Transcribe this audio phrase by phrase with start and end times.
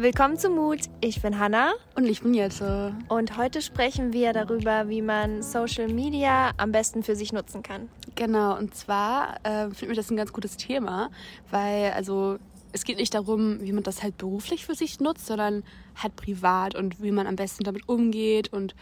[0.00, 0.82] Willkommen zu Mut.
[1.00, 1.72] Ich bin Hanna.
[1.96, 2.94] Und ich bin Jette.
[3.08, 7.88] Und heute sprechen wir darüber, wie man Social Media am besten für sich nutzen kann.
[8.14, 11.10] Genau, und zwar äh, finde ich das ein ganz gutes Thema,
[11.50, 12.38] weil also
[12.70, 15.64] es geht nicht darum, wie man das halt beruflich für sich nutzt, sondern
[15.96, 18.52] halt privat und wie man am besten damit umgeht.
[18.52, 18.76] Und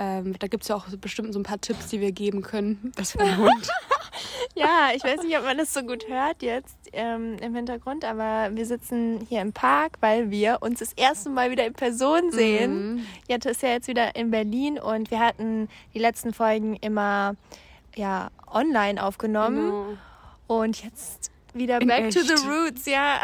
[0.00, 2.90] ähm, da gibt es ja auch bestimmt so ein paar Tipps, die wir geben können.
[2.96, 3.68] Das war ein Hund.
[4.54, 8.48] ja, ich weiß nicht, ob man das so gut hört jetzt ähm, im Hintergrund, aber
[8.56, 12.94] wir sitzen hier im Park, weil wir uns das erste Mal wieder in Person sehen.
[12.94, 13.06] Mhm.
[13.28, 17.36] Jette ist ja jetzt wieder in Berlin und wir hatten die letzten Folgen immer
[17.94, 19.66] ja, online aufgenommen.
[19.66, 19.98] Genau.
[20.46, 22.18] Und jetzt wieder in back echt.
[22.18, 23.20] to the roots, ja.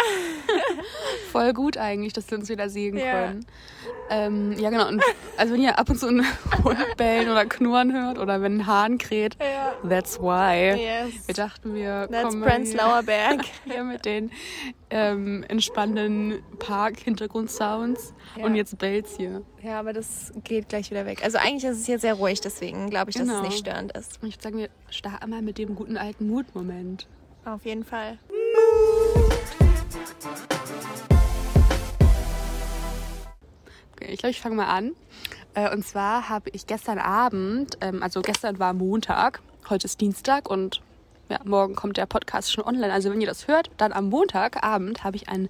[1.32, 3.12] Voll gut eigentlich, dass wir uns wieder sehen ja.
[3.12, 3.46] können.
[4.08, 4.88] Ähm, ja, genau.
[4.88, 5.02] Und
[5.36, 6.24] also wenn ihr ab und zu einen
[6.64, 9.74] Hund bellen oder knurren hört oder wenn ein Hahn kräht, ja.
[9.88, 10.80] that's why.
[10.80, 11.26] Yes.
[11.26, 13.42] Wir dachten, wir that's kommen Prenzlauer Berg.
[13.64, 14.30] hier mit den
[14.90, 18.44] ähm, entspannenden Park-Hintergrundsounds ja.
[18.44, 19.42] und jetzt bellt's hier.
[19.62, 21.24] Ja, aber das geht gleich wieder weg.
[21.24, 23.42] Also eigentlich ist es hier sehr ruhig, deswegen glaube ich, dass genau.
[23.42, 24.22] es nicht störend ist.
[24.22, 27.08] Und ich würde sagen, wir starten mal mit dem guten alten Mut-Moment.
[27.46, 28.18] Auf jeden Fall.
[33.92, 34.96] Okay, ich glaube, ich fange mal an.
[35.54, 40.50] Äh, und zwar habe ich gestern Abend, ähm, also gestern war Montag, heute ist Dienstag
[40.50, 40.82] und
[41.28, 42.92] ja, morgen kommt der Podcast schon online.
[42.92, 45.48] Also wenn ihr das hört, dann am Montagabend habe ich einen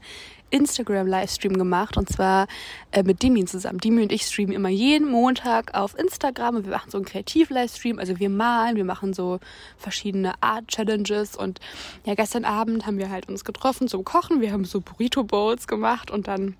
[0.51, 2.47] Instagram-Livestream gemacht und zwar
[2.93, 3.79] äh, mit Demi zusammen.
[3.79, 7.99] Demi und ich streamen immer jeden Montag auf Instagram und wir machen so einen Kreativ-Livestream.
[7.99, 9.41] Also wir malen, wir machen so
[9.77, 11.61] verschiedene Art-Challenges und
[12.05, 14.41] ja, gestern Abend haben wir halt uns getroffen zum Kochen.
[14.41, 16.57] Wir haben so Burrito-Bowls gemacht und dann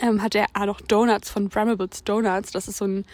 [0.00, 2.50] ähm, hat er auch noch Donuts von Bramables Donuts.
[2.50, 3.04] Das ist so ein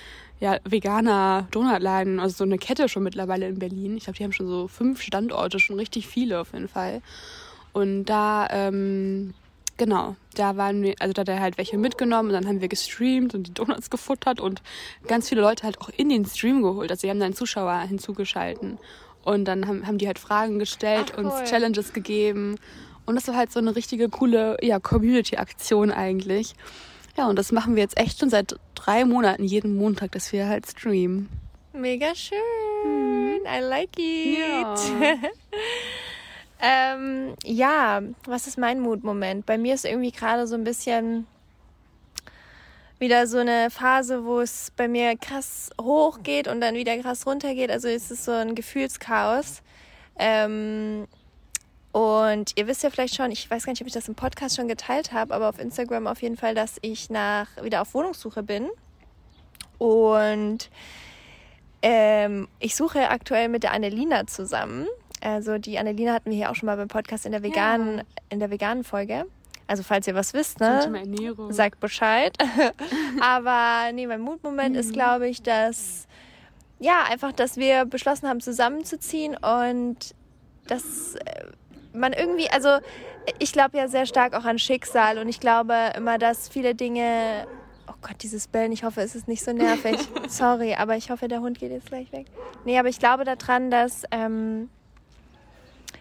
[0.40, 3.96] ja, veganer Donutladen, also so eine Kette schon mittlerweile in Berlin.
[3.96, 7.02] Ich glaube, die haben schon so fünf Standorte, schon richtig viele auf jeden Fall.
[7.72, 9.34] Und da, ähm,
[9.76, 12.68] genau, da waren wir, also da hat er halt welche mitgenommen und dann haben wir
[12.68, 14.62] gestreamt und die Donuts gefuttert und
[15.06, 16.90] ganz viele Leute halt auch in den Stream geholt.
[16.90, 18.78] Also sie haben dann Zuschauer hinzugeschalten.
[19.22, 21.26] Und dann haben, haben die halt Fragen gestellt, Ach, cool.
[21.26, 22.56] uns Challenges gegeben.
[23.04, 26.54] Und das war halt so eine richtige coole ja, Community-Aktion eigentlich.
[27.16, 30.48] Ja, und das machen wir jetzt echt schon seit drei Monaten, jeden Montag, dass wir
[30.48, 31.28] halt streamen.
[31.72, 32.38] Mega schön.
[32.84, 33.40] Mhm.
[33.46, 34.36] I like it.
[34.40, 34.74] Ja.
[36.94, 39.46] ähm, ja, was ist mein Mutmoment?
[39.46, 41.26] Bei mir ist irgendwie gerade so ein bisschen
[42.98, 47.26] wieder so eine Phase, wo es bei mir krass hoch geht und dann wieder krass
[47.26, 47.70] runter geht.
[47.70, 49.62] Also es ist so ein Gefühlschaos.
[50.18, 51.06] Ähm,
[51.92, 54.56] und ihr wisst ja vielleicht schon, ich weiß gar nicht, ob ich das im Podcast
[54.56, 58.42] schon geteilt habe, aber auf Instagram auf jeden Fall, dass ich nach wieder auf Wohnungssuche
[58.42, 58.68] bin.
[59.78, 60.70] Und
[61.82, 64.86] ähm, ich suche aktuell mit der Annelina zusammen.
[65.20, 68.04] Also die Annelina hatten wir hier auch schon mal beim Podcast in der veganen, ja.
[68.28, 69.26] in der veganen Folge.
[69.66, 70.90] Also falls ihr was wisst, ne,
[71.50, 72.36] sagt Bescheid.
[73.20, 74.80] aber nee, mein Mutmoment mhm.
[74.80, 76.06] ist, glaube ich, dass
[76.78, 80.14] ja einfach, dass wir beschlossen haben, zusammenzuziehen und
[80.66, 81.44] dass äh,
[81.92, 82.78] man irgendwie, also
[83.38, 87.46] ich glaube ja sehr stark auch an Schicksal und ich glaube immer, dass viele Dinge.
[87.88, 89.98] Oh Gott, dieses Bellen, ich hoffe, es ist nicht so nervig.
[90.28, 92.26] Sorry, aber ich hoffe, der Hund geht jetzt gleich weg.
[92.64, 94.04] Nee, aber ich glaube daran, dass.
[94.10, 94.70] Ähm,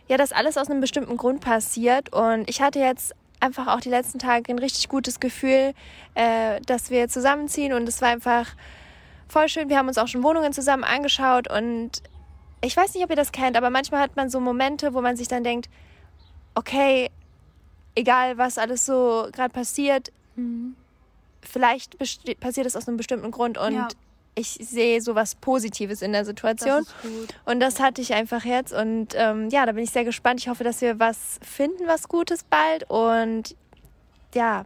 [0.07, 2.11] ja, dass alles aus einem bestimmten Grund passiert.
[2.11, 5.73] Und ich hatte jetzt einfach auch die letzten Tage ein richtig gutes Gefühl,
[6.15, 7.73] äh, dass wir zusammenziehen.
[7.73, 8.47] Und es war einfach
[9.27, 9.69] voll schön.
[9.69, 12.01] Wir haben uns auch schon Wohnungen zusammen angeschaut und
[12.61, 15.15] ich weiß nicht, ob ihr das kennt, aber manchmal hat man so Momente, wo man
[15.15, 15.69] sich dann denkt,
[16.55, 17.09] okay,
[17.95, 20.75] egal was alles so gerade passiert, mhm.
[21.41, 21.97] vielleicht
[22.39, 23.87] passiert es aus einem bestimmten Grund und ja.
[24.35, 26.85] ich sehe so was Positives in der Situation.
[26.85, 30.39] Das und das hatte ich einfach jetzt und ähm, ja, da bin ich sehr gespannt.
[30.39, 33.55] Ich hoffe, dass wir was finden, was Gutes bald und
[34.33, 34.65] ja,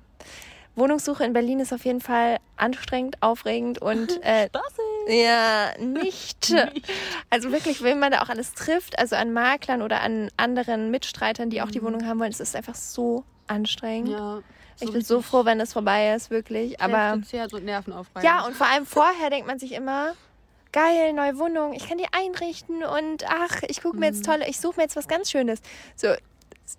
[0.76, 4.50] Wohnungssuche in Berlin ist auf jeden Fall anstrengend, aufregend und äh,
[5.08, 6.52] ja, nicht.
[6.52, 6.92] nicht.
[7.30, 11.50] Also wirklich, wenn man da auch alles trifft, also an Maklern oder an anderen Mitstreitern,
[11.50, 11.86] die auch die mhm.
[11.86, 14.10] Wohnung haben wollen, es ist einfach so anstrengend.
[14.10, 14.42] Ja.
[14.76, 16.82] So ich bin so froh, wenn das vorbei ist, wirklich.
[16.82, 17.58] Aber ja, so
[18.22, 20.14] ja, und vor allem vorher denkt man sich immer,
[20.72, 24.32] geil, neue Wohnung, ich kann die einrichten und ach, ich gucke mir jetzt mhm.
[24.32, 25.62] tolle, ich suche mir jetzt was ganz Schönes.
[25.96, 26.08] So,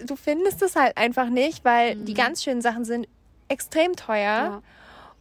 [0.05, 2.05] du findest es halt einfach nicht, weil mhm.
[2.05, 3.09] die ganz schönen Sachen sind
[3.49, 4.17] extrem teuer.
[4.25, 4.62] Ja.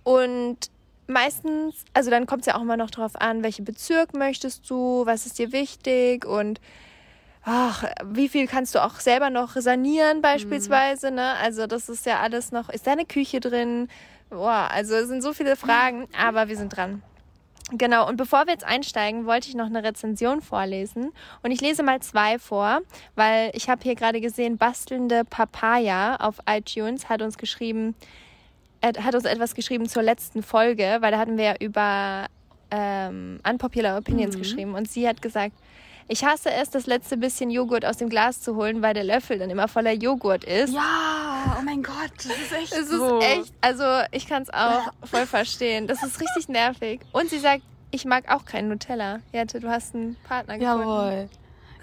[0.03, 0.71] Und
[1.07, 5.05] meistens, also dann kommt es ja auch immer noch darauf an, welchen Bezirk möchtest du,
[5.05, 6.59] was ist dir wichtig und
[7.43, 11.15] ach, wie viel kannst du auch selber noch sanieren beispielsweise, mhm.
[11.17, 11.33] ne?
[11.41, 13.89] Also das ist ja alles noch, ist deine Küche drin?
[14.29, 17.03] Boah, also es sind so viele Fragen, aber wir sind dran.
[17.71, 21.11] Genau, und bevor wir jetzt einsteigen, wollte ich noch eine Rezension vorlesen.
[21.43, 22.81] Und ich lese mal zwei vor,
[23.15, 27.95] weil ich habe hier gerade gesehen, bastelnde Papaya auf iTunes hat uns geschrieben,
[28.83, 32.27] er hat uns etwas geschrieben zur letzten Folge, weil da hatten wir ja über
[32.69, 34.39] ähm, Unpopular Opinions mhm.
[34.39, 35.53] geschrieben und sie hat gesagt,
[36.09, 39.39] ich hasse es, das letzte bisschen Joghurt aus dem Glas zu holen, weil der Löffel
[39.39, 40.73] dann immer voller Joghurt ist.
[40.73, 43.19] Ja, oh mein Gott, das ist echt Es so.
[43.19, 45.87] ist echt, also ich kann es auch voll verstehen.
[45.87, 46.99] Das ist richtig nervig.
[47.13, 49.21] Und sie sagt, ich mag auch keinen Nutella.
[49.31, 50.81] Jette, du hast einen Partner gefunden.
[50.81, 51.29] Jawohl.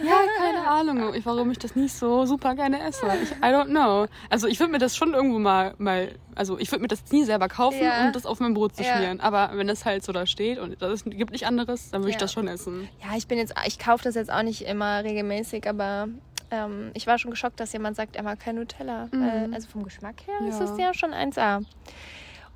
[0.02, 3.06] Ja, keine Ahnung, warum ich das nicht so super gerne esse.
[3.23, 4.06] Ich, I don't know.
[4.29, 7.25] Also ich würde mir das schon irgendwo mal, mal also ich würde mir das nie
[7.25, 8.06] selber kaufen, ja.
[8.06, 8.97] um das auf mein Brot zu ja.
[8.97, 9.20] schmieren.
[9.20, 12.17] Aber wenn das halt so da steht und es gibt nicht anderes, dann würde ja.
[12.17, 12.88] ich das schon essen.
[13.02, 16.08] Ja, ich bin jetzt, ich kaufe das jetzt auch nicht immer regelmäßig, aber
[16.50, 19.08] ähm, ich war schon geschockt, dass jemand sagt, er mag kein Nutella.
[19.11, 19.20] Mhm.
[19.20, 21.64] Weil, also vom Geschmack her ist es ja schon 1A.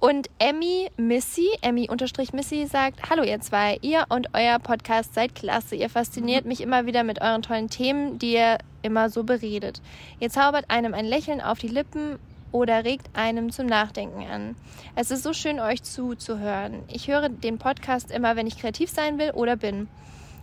[0.05, 5.35] Und Emmy Missy, Emmy unterstrich Missy sagt, hallo ihr zwei, ihr und euer Podcast seid
[5.35, 5.77] klasse.
[5.77, 9.81] Ihr fasziniert mich immer wieder mit euren tollen Themen, die ihr immer so beredet.
[10.21, 12.19] Ihr zaubert einem ein Lächeln auf die Lippen
[12.53, 14.57] oder regt einem zum Nachdenken an.
[14.95, 16.83] Es ist so schön, euch zuzuhören.
[16.89, 19.89] Ich höre den Podcast immer, wenn ich kreativ sein will oder bin.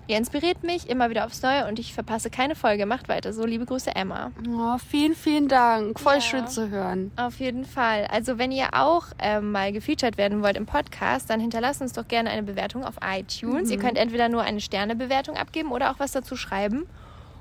[0.08, 2.86] Ihr inspiriert mich immer wieder aufs Neue und ich verpasse keine Folge.
[2.86, 3.46] Macht weiter so.
[3.46, 4.32] Liebe Grüße, Emma.
[4.50, 6.00] Oh, vielen, vielen Dank.
[6.00, 7.12] Voll ja, schön zu hören.
[7.16, 8.08] Auf jeden Fall.
[8.12, 12.08] Also, wenn ihr auch ähm, mal gefeatured werden wollt im Podcast, dann hinterlasst uns doch
[12.08, 13.68] gerne eine Bewertung auf iTunes.
[13.68, 13.72] Mhm.
[13.72, 16.86] Ihr könnt entweder nur eine Sternebewertung abgeben oder auch was dazu schreiben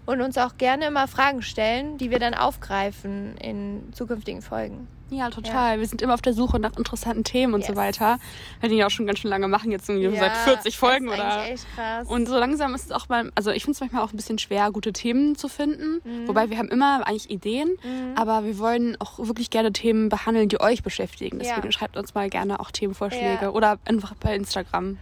[0.07, 4.89] und uns auch gerne immer Fragen stellen, die wir dann aufgreifen in zukünftigen Folgen.
[5.11, 5.75] Ja, total.
[5.75, 5.81] Ja.
[5.81, 7.69] Wir sind immer auf der Suche nach interessanten Themen und yes.
[7.69, 8.19] so weiter.
[8.61, 11.07] Wir den ja auch schon ganz schön lange machen, jetzt irgendwie ja, seit 40 Folgen
[11.07, 11.49] das ist oder.
[11.49, 12.09] Echt krass.
[12.09, 14.39] Und so langsam ist es auch mal, also ich finde es manchmal auch ein bisschen
[14.39, 16.01] schwer, gute Themen zu finden.
[16.05, 16.29] Mhm.
[16.29, 18.15] Wobei wir haben immer eigentlich Ideen, mhm.
[18.15, 21.39] aber wir wollen auch wirklich gerne Themen behandeln, die euch beschäftigen.
[21.41, 21.73] Deswegen ja.
[21.73, 24.99] schreibt uns mal gerne auch Themenvorschläge oder einfach bei Instagram.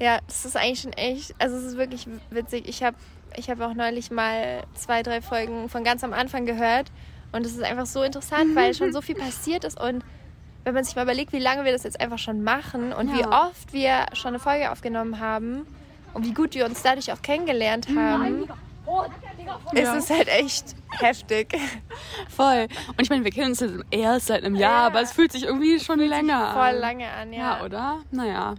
[0.00, 2.68] Ja, das ist eigentlich schon echt, also es ist wirklich witzig.
[2.68, 2.96] Ich habe
[3.36, 6.90] ich habe auch neulich mal zwei, drei Folgen von ganz am Anfang gehört.
[7.32, 9.80] Und es ist einfach so interessant, weil schon so viel passiert ist.
[9.80, 10.04] Und
[10.64, 13.16] wenn man sich mal überlegt, wie lange wir das jetzt einfach schon machen und ja.
[13.16, 15.66] wie oft wir schon eine Folge aufgenommen haben
[16.14, 18.48] und wie gut wir uns dadurch auch kennengelernt haben,
[19.72, 19.94] ja.
[19.94, 21.58] ist es halt echt heftig.
[22.28, 22.68] Voll.
[22.88, 24.86] Und ich meine, wir kennen uns erst seit einem Jahr, ja.
[24.86, 26.70] aber es fühlt sich irgendwie schon fühlt länger voll an.
[26.70, 27.58] Voll lange an, ja.
[27.58, 27.98] Ja, oder?
[28.10, 28.54] Naja.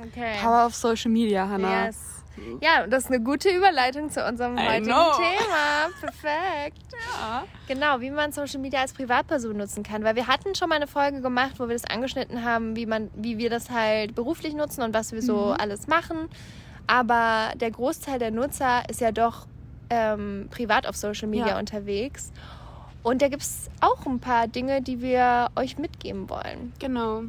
[0.00, 0.36] Okay.
[0.40, 1.86] Power of Social Media, Hannah.
[1.86, 2.21] Yes.
[2.60, 5.12] Ja, das ist eine gute Überleitung zu unserem I heutigen know.
[5.12, 5.90] Thema.
[6.00, 6.82] Perfekt.
[6.92, 7.44] Ja.
[7.68, 10.04] Genau, wie man Social Media als Privatperson nutzen kann.
[10.04, 13.10] Weil wir hatten schon mal eine Folge gemacht, wo wir das angeschnitten haben, wie, man,
[13.14, 15.56] wie wir das halt beruflich nutzen und was wir so mhm.
[15.58, 16.28] alles machen.
[16.86, 19.46] Aber der Großteil der Nutzer ist ja doch
[19.90, 21.58] ähm, privat auf Social Media ja.
[21.58, 22.32] unterwegs.
[23.02, 26.72] Und da gibt es auch ein paar Dinge, die wir euch mitgeben wollen.
[26.78, 27.24] Genau.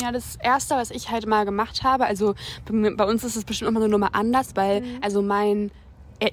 [0.00, 2.34] Ja, das erste, was ich halt mal gemacht habe, also
[2.70, 4.98] bei uns ist es bestimmt immer eine Nummer anders, weil mhm.
[5.02, 5.70] also mein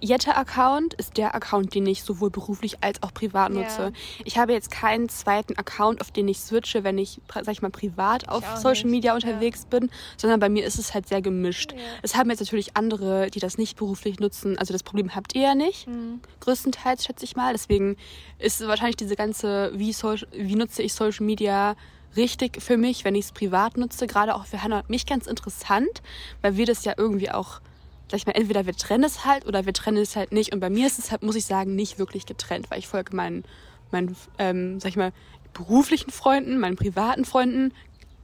[0.02, 3.82] Jette-Account ist der Account, den ich sowohl beruflich als auch privat nutze.
[3.82, 3.92] Yeah.
[4.24, 7.70] Ich habe jetzt keinen zweiten Account, auf den ich switche, wenn ich, sag ich mal,
[7.70, 8.86] privat auf Social nicht.
[8.86, 9.80] Media unterwegs ja.
[9.80, 11.74] bin, sondern bei mir ist es halt sehr gemischt.
[12.02, 14.58] Es haben jetzt natürlich andere, die das nicht beruflich nutzen.
[14.58, 16.22] Also das Problem habt ihr ja nicht, mhm.
[16.40, 17.52] größtenteils schätze ich mal.
[17.54, 17.98] Deswegen
[18.40, 21.76] ist wahrscheinlich diese ganze, wie, Social, wie nutze ich Social Media,
[22.16, 24.08] richtig für mich, wenn ich es privat nutze.
[24.08, 26.02] Gerade auch für Hannah und mich ganz interessant,
[26.42, 27.62] weil wir das ja irgendwie auch,
[28.10, 30.54] sag ich mal, entweder wir trennen es halt oder wir trennen es halt nicht.
[30.54, 33.16] Und bei mir ist es halt, muss ich sagen, nicht wirklich getrennt, weil ich folge
[33.16, 33.44] meinen,
[33.92, 35.14] meinen ähm, sag ich mal,
[35.54, 37.74] beruflichen Freunden, meinen privaten Freunden.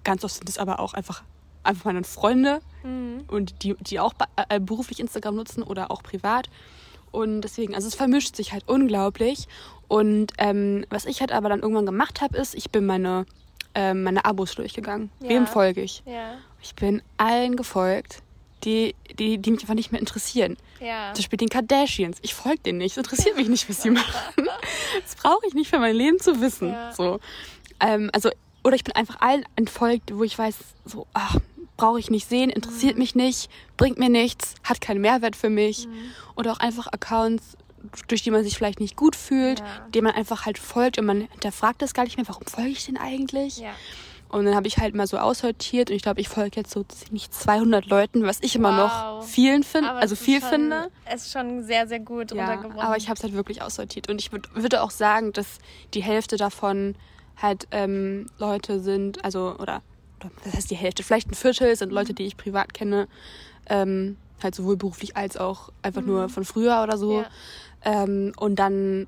[0.03, 1.23] Ganz oft sind es aber auch einfach,
[1.63, 3.23] einfach meine Freunde mhm.
[3.27, 4.13] und die, die auch
[4.49, 6.49] äh, beruflich Instagram nutzen oder auch privat.
[7.11, 9.47] Und deswegen, also es vermischt sich halt unglaublich.
[9.87, 13.25] Und ähm, was ich halt aber dann irgendwann gemacht habe, ist, ich bin meine
[13.75, 15.11] ähm, meine Abos durchgegangen.
[15.21, 15.29] Ja.
[15.29, 16.03] Wem folge ich?
[16.05, 16.37] Ja.
[16.61, 18.21] Ich bin allen gefolgt,
[18.63, 20.57] die, die, die mich einfach nicht mehr interessieren.
[20.79, 21.13] Ja.
[21.13, 22.17] Zum Beispiel den Kardashians.
[22.21, 22.91] Ich folge denen nicht.
[22.91, 24.47] Es interessiert mich nicht, was sie machen.
[25.01, 26.75] Das brauche ich nicht für mein Leben zu wissen.
[26.95, 27.19] So.
[27.79, 28.29] Ähm, also,
[28.63, 31.37] oder ich bin einfach allen entfolgt, wo ich weiß, so, ach,
[31.77, 32.99] brauche ich nicht sehen, interessiert mhm.
[32.99, 35.87] mich nicht, bringt mir nichts, hat keinen Mehrwert für mich.
[35.87, 36.11] Mhm.
[36.35, 37.57] Oder auch einfach Accounts,
[38.07, 39.65] durch die man sich vielleicht nicht gut fühlt, ja.
[39.93, 42.85] dem man einfach halt folgt und man hinterfragt das gar nicht mehr, warum folge ich
[42.85, 43.59] denn eigentlich?
[43.59, 43.71] Ja.
[44.29, 46.83] Und dann habe ich halt mal so aussortiert und ich glaube, ich folge jetzt so
[46.83, 48.77] ziemlich 200 Leuten, was ich immer wow.
[48.77, 50.91] noch vielen finde, also viel schon, finde.
[51.05, 52.79] Es ist schon sehr, sehr gut ja, runtergebrochen.
[52.79, 55.57] Aber ich habe es halt wirklich aussortiert und ich würd, würde auch sagen, dass
[55.95, 56.93] die Hälfte davon
[57.37, 59.81] halt ähm, Leute sind, also oder,
[60.19, 62.17] oder das heißt die Hälfte, vielleicht ein Viertel sind Leute, mhm.
[62.17, 63.07] die ich privat kenne,
[63.67, 66.07] ähm, halt sowohl beruflich als auch einfach mhm.
[66.07, 67.21] nur von früher oder so.
[67.21, 67.29] Ja.
[67.83, 69.07] Ähm, und dann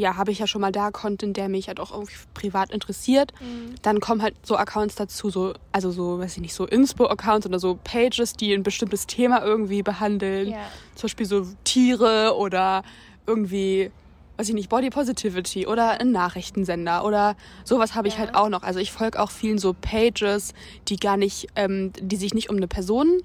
[0.00, 3.32] ja, habe ich ja schon mal da Content, der mich halt auch irgendwie privat interessiert.
[3.40, 3.74] Mhm.
[3.82, 7.58] Dann kommen halt so Accounts dazu, so, also so, weiß ich nicht, so Inspo-Accounts oder
[7.58, 10.50] so Pages, die ein bestimmtes Thema irgendwie behandeln.
[10.50, 10.58] Ja.
[10.94, 12.82] Zum Beispiel so Tiere oder
[13.26, 13.90] irgendwie,
[14.38, 18.20] weiß ich nicht, Body Positivity oder ein Nachrichtensender oder sowas habe ich ja.
[18.20, 18.62] halt auch noch.
[18.62, 20.54] Also ich folge auch vielen so Pages,
[20.88, 23.20] die gar nicht, ähm, die sich nicht um eine Person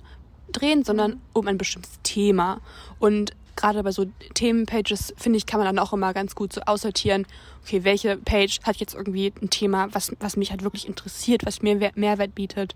[0.51, 1.21] drehen, sondern mhm.
[1.33, 2.59] um ein bestimmtes Thema.
[2.99, 6.61] Und gerade bei so Themenpages, finde ich, kann man dann auch immer ganz gut so
[6.61, 7.25] aussortieren,
[7.63, 11.61] okay, welche Page hat jetzt irgendwie ein Thema, was, was mich halt wirklich interessiert, was
[11.61, 12.75] mir Mehrwert bietet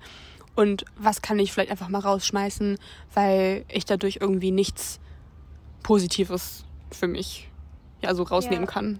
[0.55, 2.77] und was kann ich vielleicht einfach mal rausschmeißen,
[3.13, 4.99] weil ich dadurch irgendwie nichts
[5.83, 7.49] Positives für mich
[8.01, 8.71] ja so rausnehmen ja.
[8.71, 8.99] kann.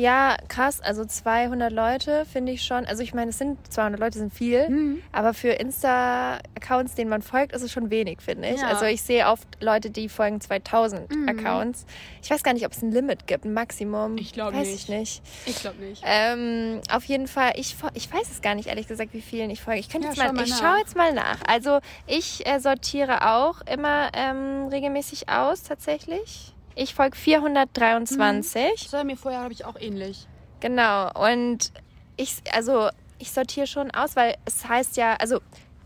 [0.00, 0.80] Ja, krass.
[0.80, 2.86] Also 200 Leute finde ich schon.
[2.86, 5.02] Also ich meine, es sind 200 Leute sind viel, mhm.
[5.12, 8.60] aber für Insta-Accounts, denen man folgt, ist es schon wenig, finde ich.
[8.60, 8.68] Ja.
[8.68, 11.28] Also ich sehe oft Leute, die folgen 2000 mhm.
[11.28, 11.84] Accounts.
[12.22, 14.16] Ich weiß gar nicht, ob es ein Limit gibt, ein Maximum.
[14.16, 14.72] Ich glaube nicht.
[14.72, 15.22] Ich nicht.
[15.44, 16.02] Ich glaube nicht.
[16.06, 19.60] Ähm, auf jeden Fall, ich, ich weiß es gar nicht, ehrlich gesagt, wie vielen ich
[19.60, 19.80] folge.
[19.80, 21.40] Ich könnte ja, jetzt mal, mal ich schaue jetzt mal nach.
[21.46, 26.54] Also ich äh, sortiere auch immer ähm, regelmäßig aus, tatsächlich.
[26.74, 28.62] Ich folge 423.
[28.62, 28.92] Mhm.
[28.92, 30.26] War mir vorher, habe ich auch ähnlich.
[30.60, 31.10] Genau.
[31.12, 31.72] Und
[32.16, 35.40] ich, also, ich sortiere schon aus, weil es heißt ja, also,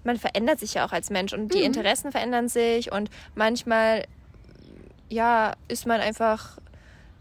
[0.05, 1.65] man verändert sich ja auch als Mensch und die mhm.
[1.65, 4.05] Interessen verändern sich und manchmal,
[5.09, 6.59] ja, ist man einfach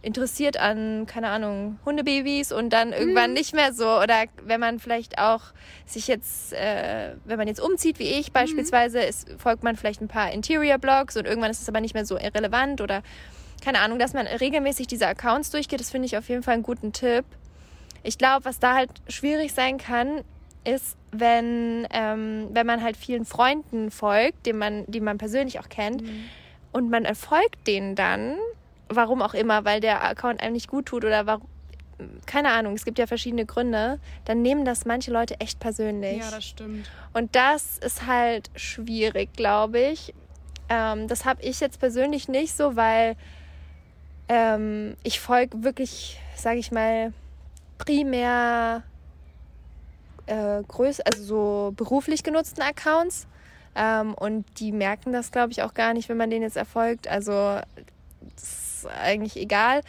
[0.04, 3.38] interessiert an, keine Ahnung, Hundebabys und dann irgendwann mhm.
[3.38, 3.88] nicht mehr so.
[3.88, 5.42] Oder wenn man vielleicht auch
[5.86, 8.34] sich jetzt, äh, wenn man jetzt umzieht wie ich mhm.
[8.34, 12.06] beispielsweise, ist, folgt man vielleicht ein paar Interior-Blogs und irgendwann ist es aber nicht mehr
[12.06, 13.02] so irrelevant oder
[13.64, 16.64] keine Ahnung, dass man regelmäßig diese Accounts durchgeht, das finde ich auf jeden Fall einen
[16.64, 17.24] guten Tipp.
[18.04, 20.22] Ich glaube, was da halt schwierig sein kann,
[20.66, 25.70] ist, wenn, ähm, wenn man halt vielen Freunden folgt, die man, die man persönlich auch
[25.70, 26.26] kennt, mhm.
[26.74, 28.36] und man erfolgt denen dann,
[28.90, 31.48] warum auch immer, weil der Account einem nicht gut tut oder warum,
[32.26, 36.18] keine Ahnung, es gibt ja verschiedene Gründe, dann nehmen das manche Leute echt persönlich.
[36.18, 36.90] Ja, das stimmt.
[37.14, 40.14] Und das ist halt schwierig, glaube ich.
[40.68, 43.16] Ähm, das habe ich jetzt persönlich nicht so, weil
[44.30, 47.14] ähm, ich folge wirklich, sage ich mal,
[47.78, 48.84] primär
[50.26, 53.28] äh, größ also so beruflich genutzten Accounts.
[53.76, 57.08] Ähm, und die merken das, glaube ich, auch gar nicht, wenn man denen jetzt erfolgt.
[57.08, 57.60] Also
[58.36, 59.82] ist eigentlich egal.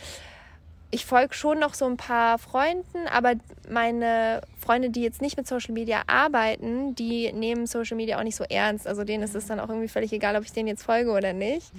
[0.90, 3.32] Ich folge schon noch so ein paar Freunden, aber
[3.68, 8.36] meine Freunde, die jetzt nicht mit Social Media arbeiten, die nehmen Social Media auch nicht
[8.36, 8.86] so ernst.
[8.86, 11.32] Also denen ist es dann auch irgendwie völlig egal, ob ich denen jetzt folge oder
[11.32, 11.72] nicht.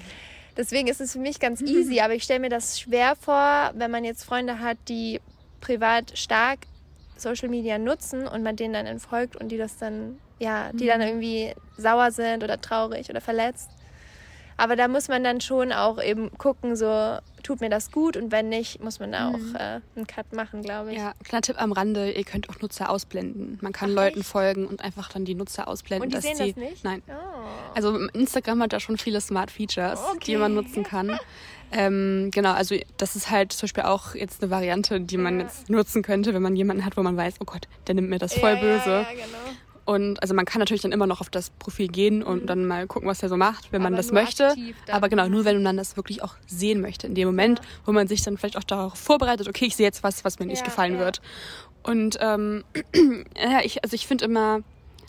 [0.57, 3.91] Deswegen ist es für mich ganz easy, aber ich stelle mir das schwer vor, wenn
[3.91, 5.19] man jetzt Freunde hat, die
[5.61, 6.59] privat stark
[7.17, 10.99] Social Media nutzen und man denen dann entfolgt und die das dann, ja, die dann
[10.99, 11.07] mhm.
[11.07, 13.69] irgendwie sauer sind oder traurig oder verletzt.
[14.57, 18.31] Aber da muss man dann schon auch eben gucken, so tut mir das gut und
[18.31, 19.55] wenn nicht, muss man da auch mhm.
[19.55, 20.97] äh, einen Cut machen, glaube ich.
[20.97, 23.59] Ja, kleiner Tipp am Rande, ihr könnt auch Nutzer ausblenden.
[23.61, 24.29] Man kann Ach, Leuten echt?
[24.29, 26.11] folgen und einfach dann die Nutzer ausblenden.
[26.11, 26.83] Und die sehen die, das nicht?
[26.83, 27.03] Nein.
[27.07, 27.11] Oh.
[27.75, 30.19] Also Instagram hat da schon viele Smart Features, okay.
[30.25, 31.19] die man nutzen kann.
[31.71, 35.45] Ähm, genau, also das ist halt zum Beispiel auch jetzt eine Variante, die man ja.
[35.45, 38.19] jetzt nutzen könnte, wenn man jemanden hat, wo man weiß, oh Gott, der nimmt mir
[38.19, 38.89] das voll ja, böse.
[38.89, 39.57] Ja, genau.
[39.85, 42.47] Und also man kann natürlich dann immer noch auf das Profil gehen und mhm.
[42.47, 44.55] dann mal gucken, was er so macht, wenn Aber man das möchte.
[44.91, 47.05] Aber genau, nur wenn man das wirklich auch sehen möchte.
[47.05, 47.65] In dem Moment, ja.
[47.85, 50.47] wo man sich dann vielleicht auch darauf vorbereitet, okay, ich sehe jetzt was, was mir
[50.47, 50.99] nicht ja, gefallen ja.
[50.99, 51.21] wird.
[51.83, 52.63] Und ähm,
[53.37, 54.61] ja, ich, also ich finde immer,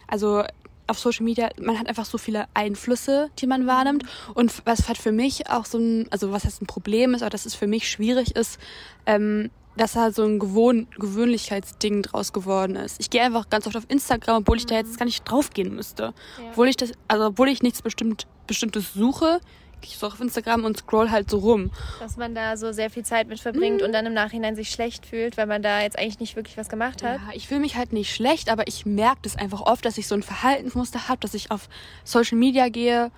[0.08, 0.44] also
[0.88, 4.02] auf Social Media, man hat einfach so viele Einflüsse, die man wahrnimmt.
[4.02, 4.32] Mhm.
[4.34, 7.30] Und was halt für mich auch so ein, also was jetzt ein Problem ist, aber
[7.30, 8.58] das ist für mich schwierig ist,
[9.06, 13.00] ähm, dass da so ein Gewohn Gewöhnlichkeitsding draus geworden ist.
[13.00, 14.68] Ich gehe einfach ganz oft auf Instagram, obwohl ich mhm.
[14.68, 16.02] da jetzt gar nicht draufgehen müsste.
[16.02, 16.50] Ja.
[16.50, 19.40] Obwohl ich das, also obwohl ich nichts bestimmt, Bestimmtes suche,
[19.80, 21.70] gehe ich so auf Instagram und scroll halt so rum.
[22.00, 23.86] Dass man da so sehr viel Zeit mit verbringt mhm.
[23.86, 26.68] und dann im Nachhinein sich schlecht fühlt, weil man da jetzt eigentlich nicht wirklich was
[26.68, 27.20] gemacht hat.
[27.20, 30.06] Ja, ich fühle mich halt nicht schlecht, aber ich merke das einfach oft, dass ich
[30.06, 31.68] so ein Verhaltensmuster habe, dass ich auf
[32.04, 33.10] Social Media gehe,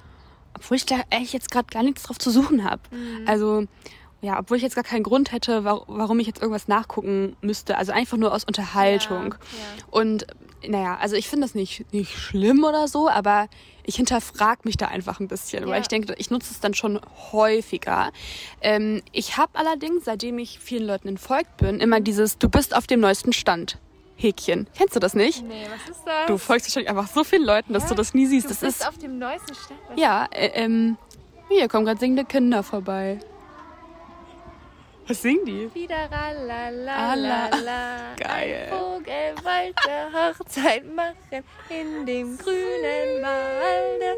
[0.55, 2.83] obwohl ich da eigentlich jetzt gerade gar nichts drauf zu suchen habe.
[2.91, 3.29] Mhm.
[3.29, 3.65] Also
[4.21, 7.79] ja, obwohl ich jetzt gar keinen Grund hätte, warum ich jetzt irgendwas nachgucken müsste.
[7.79, 9.35] Also einfach nur aus Unterhaltung.
[9.35, 9.85] Ja, ja.
[9.91, 10.27] Und
[10.67, 13.49] naja, also ich finde das nicht, nicht schlimm oder so, aber
[13.85, 15.69] ich hinterfrage mich da einfach ein bisschen, ja.
[15.69, 17.01] weil ich denke, ich nutze es dann schon
[17.33, 18.11] häufiger.
[18.61, 22.87] Ähm, ich habe allerdings, seitdem ich vielen Leuten entfolgt bin, immer dieses Du bist auf
[22.87, 23.79] dem neuesten Stand.
[24.21, 24.67] Häkchen.
[24.77, 25.45] Kennst du das nicht?
[25.47, 26.27] Nee, was ist das?
[26.27, 28.47] Du folgst wahrscheinlich einfach so vielen Leuten, dass du das nie siehst.
[28.47, 29.79] Du das bist ist auf dem neuesten Stand?
[29.89, 30.99] Was ja, äh, ähm,
[31.49, 33.21] hier kommen gerade singende Kinder vorbei.
[35.09, 35.75] Was singen die?
[35.75, 38.65] Wieder la Geil.
[38.65, 44.17] Ein Vogel wollte Hochzeit machen in dem grünen Walde.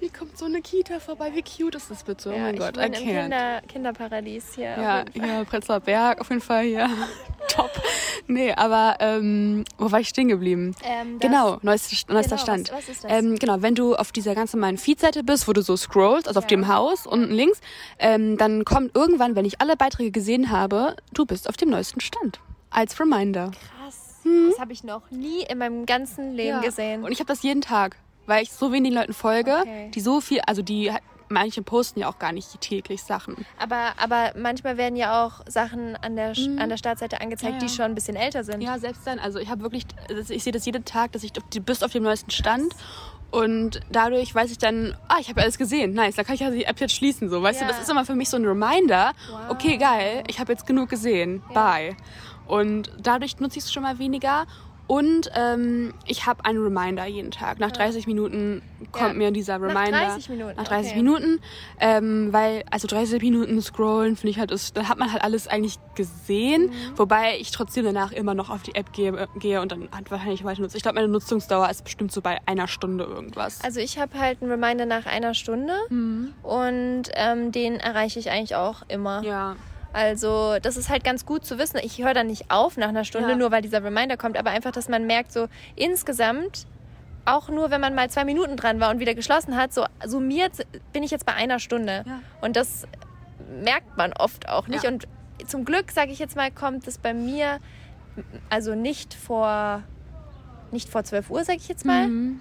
[0.00, 1.32] Hier kommt so eine Kita vorbei.
[1.32, 2.34] Wie cute ist das bitte?
[2.34, 4.76] Oh mein Gott, I Kinder, Kinderparadies hier.
[4.76, 6.90] Ja, ja, Prenzlauer Berg auf jeden Fall, ja.
[7.48, 7.70] Top.
[8.26, 10.74] Nee, aber ähm, wo war ich stehen geblieben?
[10.82, 12.70] Ähm, genau, neuester, neuester genau, Stand.
[12.70, 13.12] Was, was ist das?
[13.12, 16.40] Ähm, genau, wenn du auf dieser ganz normalen Feed-Seite bist, wo du so scrollst, also
[16.40, 16.44] ja.
[16.44, 17.60] auf dem Haus unten links,
[17.98, 22.00] ähm, dann kommt irgendwann, wenn ich alle Beiträge gesehen habe, du bist auf dem neuesten
[22.00, 22.40] Stand.
[22.70, 23.50] Als Reminder.
[23.50, 24.20] Krass.
[24.22, 24.50] Hm?
[24.50, 26.60] Das habe ich noch nie in meinem ganzen Leben ja.
[26.60, 27.04] gesehen.
[27.04, 29.90] Und ich habe das jeden Tag, weil ich so wenigen Leuten folge, okay.
[29.94, 30.90] die so viel, also die
[31.28, 33.46] manche posten ja auch gar nicht täglich Sachen.
[33.58, 36.58] Aber, aber manchmal werden ja auch Sachen an der, mhm.
[36.58, 37.66] an der Startseite angezeigt, ja, ja.
[37.66, 38.60] die schon ein bisschen älter sind.
[38.60, 39.18] Ja, selbst dann.
[39.18, 41.92] Also ich habe wirklich, also ich sehe das jeden Tag, dass ich, du bist auf
[41.92, 42.74] dem neuesten Stand.
[43.30, 45.92] Und dadurch weiß ich dann, ah, ich habe alles gesehen.
[45.92, 47.28] Nice, da kann ich ja die App jetzt schließen.
[47.28, 47.66] So, weißt ja.
[47.66, 49.12] du, das ist immer für mich so ein Reminder.
[49.28, 49.40] Wow.
[49.50, 51.42] Okay, geil, ich habe jetzt genug gesehen.
[51.52, 51.96] Bye.
[52.46, 54.46] Und dadurch nutze ich es schon mal weniger.
[54.86, 57.58] Und ähm, ich habe einen Reminder jeden Tag.
[57.58, 58.60] Nach 30 Minuten
[58.92, 59.14] kommt ja.
[59.14, 59.90] mir dieser Reminder.
[59.90, 60.56] Nach 30 Minuten.
[60.56, 61.02] Nach 30 okay.
[61.02, 61.40] Minuten.
[61.80, 65.48] Ähm, weil, also 30 Minuten scrollen, finde ich halt, ist, dann hat man halt alles
[65.48, 66.66] eigentlich gesehen.
[66.66, 66.98] Mhm.
[66.98, 70.10] Wobei ich trotzdem danach immer noch auf die App gehe, äh, gehe und dann halt
[70.10, 70.76] wahrscheinlich weiter nutze.
[70.76, 73.62] Ich glaube, meine Nutzungsdauer ist bestimmt so bei einer Stunde irgendwas.
[73.64, 76.34] Also ich habe halt einen Reminder nach einer Stunde mhm.
[76.42, 79.22] und ähm, den erreiche ich eigentlich auch immer.
[79.22, 79.56] Ja.
[79.94, 81.78] Also das ist halt ganz gut zu wissen.
[81.82, 83.36] Ich höre dann nicht auf nach einer Stunde, ja.
[83.36, 85.46] nur weil dieser Reminder kommt, aber einfach, dass man merkt, so
[85.76, 86.66] insgesamt,
[87.24, 90.66] auch nur wenn man mal zwei Minuten dran war und wieder geschlossen hat, so summiert
[90.92, 92.02] bin ich jetzt bei einer Stunde.
[92.06, 92.20] Ja.
[92.40, 92.86] Und das
[93.62, 94.82] merkt man oft auch nicht.
[94.82, 94.90] Ja.
[94.90, 95.06] Und
[95.46, 97.60] zum Glück, sage ich jetzt mal, kommt es bei mir
[98.50, 99.82] also nicht vor
[100.70, 102.08] nicht vor 12 Uhr, sage ich jetzt mal.
[102.08, 102.40] Mhm.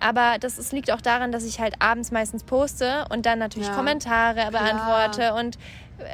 [0.00, 3.68] Aber das ist, liegt auch daran, dass ich halt abends meistens poste und dann natürlich
[3.68, 5.58] ja, Kommentare beantworte und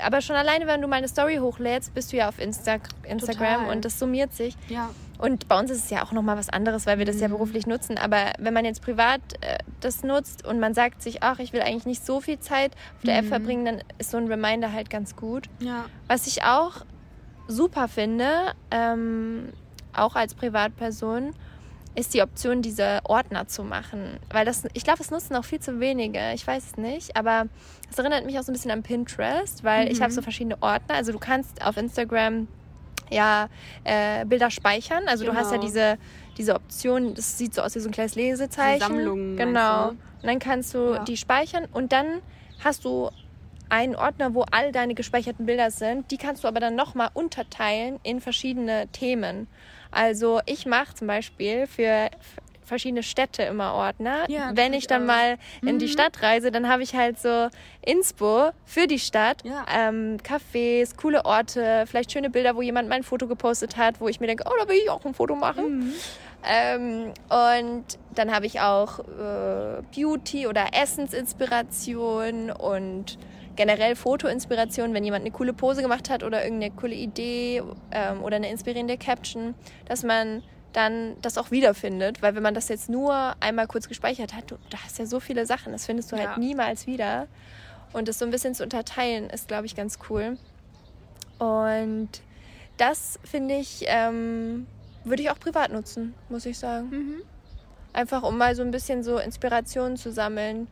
[0.05, 3.61] aber schon alleine, wenn du mal eine Story hochlädst, bist du ja auf Insta Instagram
[3.61, 3.77] Total.
[3.77, 4.57] und das summiert sich.
[4.69, 4.91] Ja.
[5.19, 7.23] Und bei uns ist es ja auch nochmal was anderes, weil wir das mhm.
[7.23, 7.99] ja beruflich nutzen.
[7.99, 11.61] Aber wenn man jetzt privat äh, das nutzt und man sagt sich, ach, ich will
[11.61, 13.21] eigentlich nicht so viel Zeit auf der mhm.
[13.21, 15.49] App verbringen, dann ist so ein Reminder halt ganz gut.
[15.59, 15.85] Ja.
[16.09, 16.87] Was ich auch
[17.49, 18.31] super finde,
[18.71, 19.51] ähm,
[19.93, 21.35] auch als Privatperson,
[21.95, 24.19] ist die Option, diese Ordner zu machen.
[24.31, 26.33] Weil das, ich glaube, das nutzen auch viel zu wenige.
[26.35, 27.17] Ich weiß es nicht.
[27.17, 27.47] Aber
[27.91, 29.93] es erinnert mich auch so ein bisschen an Pinterest, weil mhm.
[29.93, 30.95] ich habe so verschiedene Ordner.
[30.95, 32.47] Also du kannst auf Instagram
[33.11, 33.49] ja
[33.85, 35.05] äh, Bilder speichern.
[35.09, 35.35] Also genau.
[35.35, 35.67] du hast ja genau.
[35.67, 35.99] diese,
[36.39, 38.81] diese Option, das sieht so aus wie so ein kleines Lesezeichen.
[38.81, 39.37] Sammlungen.
[39.37, 39.89] Genau.
[39.89, 41.05] Und dann kannst du ja.
[41.05, 42.23] die speichern und dann
[42.63, 43.11] hast du
[43.69, 46.11] einen Ordner, wo all deine gespeicherten Bilder sind.
[46.11, 49.47] Die kannst du aber dann nochmal unterteilen in verschiedene Themen.
[49.91, 52.11] Also ich mache zum Beispiel für
[52.71, 54.31] verschiedene Städte immer Ordner.
[54.31, 55.07] Ja, Wenn ich dann auch.
[55.09, 55.79] mal in mhm.
[55.81, 57.49] die Stadt reise, dann habe ich halt so
[57.85, 59.67] Inspo für die Stadt, ja.
[59.69, 64.21] ähm, Cafés, coole Orte, vielleicht schöne Bilder, wo jemand mein Foto gepostet hat, wo ich
[64.21, 65.79] mir denke, oh, da will ich auch ein Foto machen.
[65.79, 65.93] Mhm.
[66.43, 73.19] Ähm, und dann habe ich auch äh, Beauty- oder Essensinspiration und
[73.57, 78.37] generell Fotoinspiration, wenn jemand eine coole Pose gemacht hat oder irgendeine coole Idee ähm, oder
[78.37, 79.55] eine inspirierende Caption,
[79.87, 82.23] dass man dann das auch wiederfindet.
[82.23, 85.21] Weil wenn man das jetzt nur einmal kurz gespeichert hat, du, da hast ja so
[85.21, 86.31] viele Sachen, das findest du halt ja.
[86.31, 87.27] halt niemals wieder.
[87.93, 90.39] Und das so ein bisschen zu unterteilen, ist, glaube ich, ganz cool.
[91.39, 92.09] Und
[92.77, 94.67] das finde ich, ähm,
[95.05, 96.91] würde ich auch privat nutzen, muss ich sagen.
[96.91, 97.23] Mhm.
[97.93, 100.69] Einfach um mal so ein bisschen so Inspirationen zu sammeln.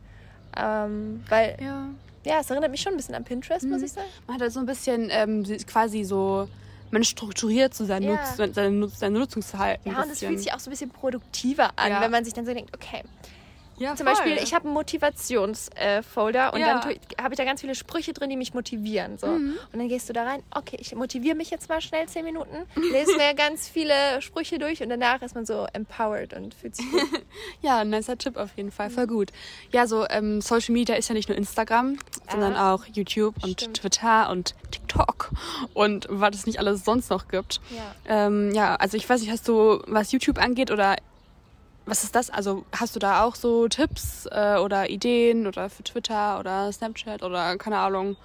[0.57, 1.89] Ähm, weil ja.
[2.25, 3.71] Ja, es erinnert mich schon ein bisschen an Pinterest, mhm.
[3.71, 4.07] muss ich sagen.
[4.27, 6.47] Man hat halt so ein bisschen ähm, quasi so
[6.91, 8.11] man strukturiert so sein, ja.
[8.11, 9.91] Nutz, sein, sein Nutzungsverhalten.
[9.91, 12.01] Ja, und es fühlt sich auch so ein bisschen produktiver an, ja.
[12.01, 13.03] wenn man sich dann so denkt, okay,
[13.79, 14.15] ja, Zum voll.
[14.15, 16.79] Beispiel, ich habe einen Motivationsfolder äh, und ja.
[16.79, 19.17] dann habe ich da ganz viele Sprüche drin, die mich motivieren.
[19.17, 19.27] So.
[19.27, 19.57] Mhm.
[19.71, 22.65] Und dann gehst du da rein, okay, ich motiviere mich jetzt mal schnell zehn Minuten,
[22.75, 26.89] lese mir ganz viele Sprüche durch und danach ist man so empowered und fühlt sich
[26.91, 27.23] gut.
[27.61, 29.31] ja, ein nicer Tipp auf jeden Fall, voll gut.
[29.71, 33.61] Ja, so ähm, Social Media ist ja nicht nur Instagram, ah, sondern auch YouTube und
[33.61, 33.77] stimmt.
[33.77, 35.31] Twitter und TikTok
[35.73, 37.61] und was es nicht alles sonst noch gibt.
[37.69, 38.27] Ja.
[38.27, 40.97] Ähm, ja, also ich weiß nicht, hast du, was YouTube angeht oder
[41.89, 42.29] was ist das?
[42.29, 47.23] Also hast du da auch so Tipps äh, oder Ideen oder für Twitter oder Snapchat
[47.23, 48.15] oder keine Ahnung,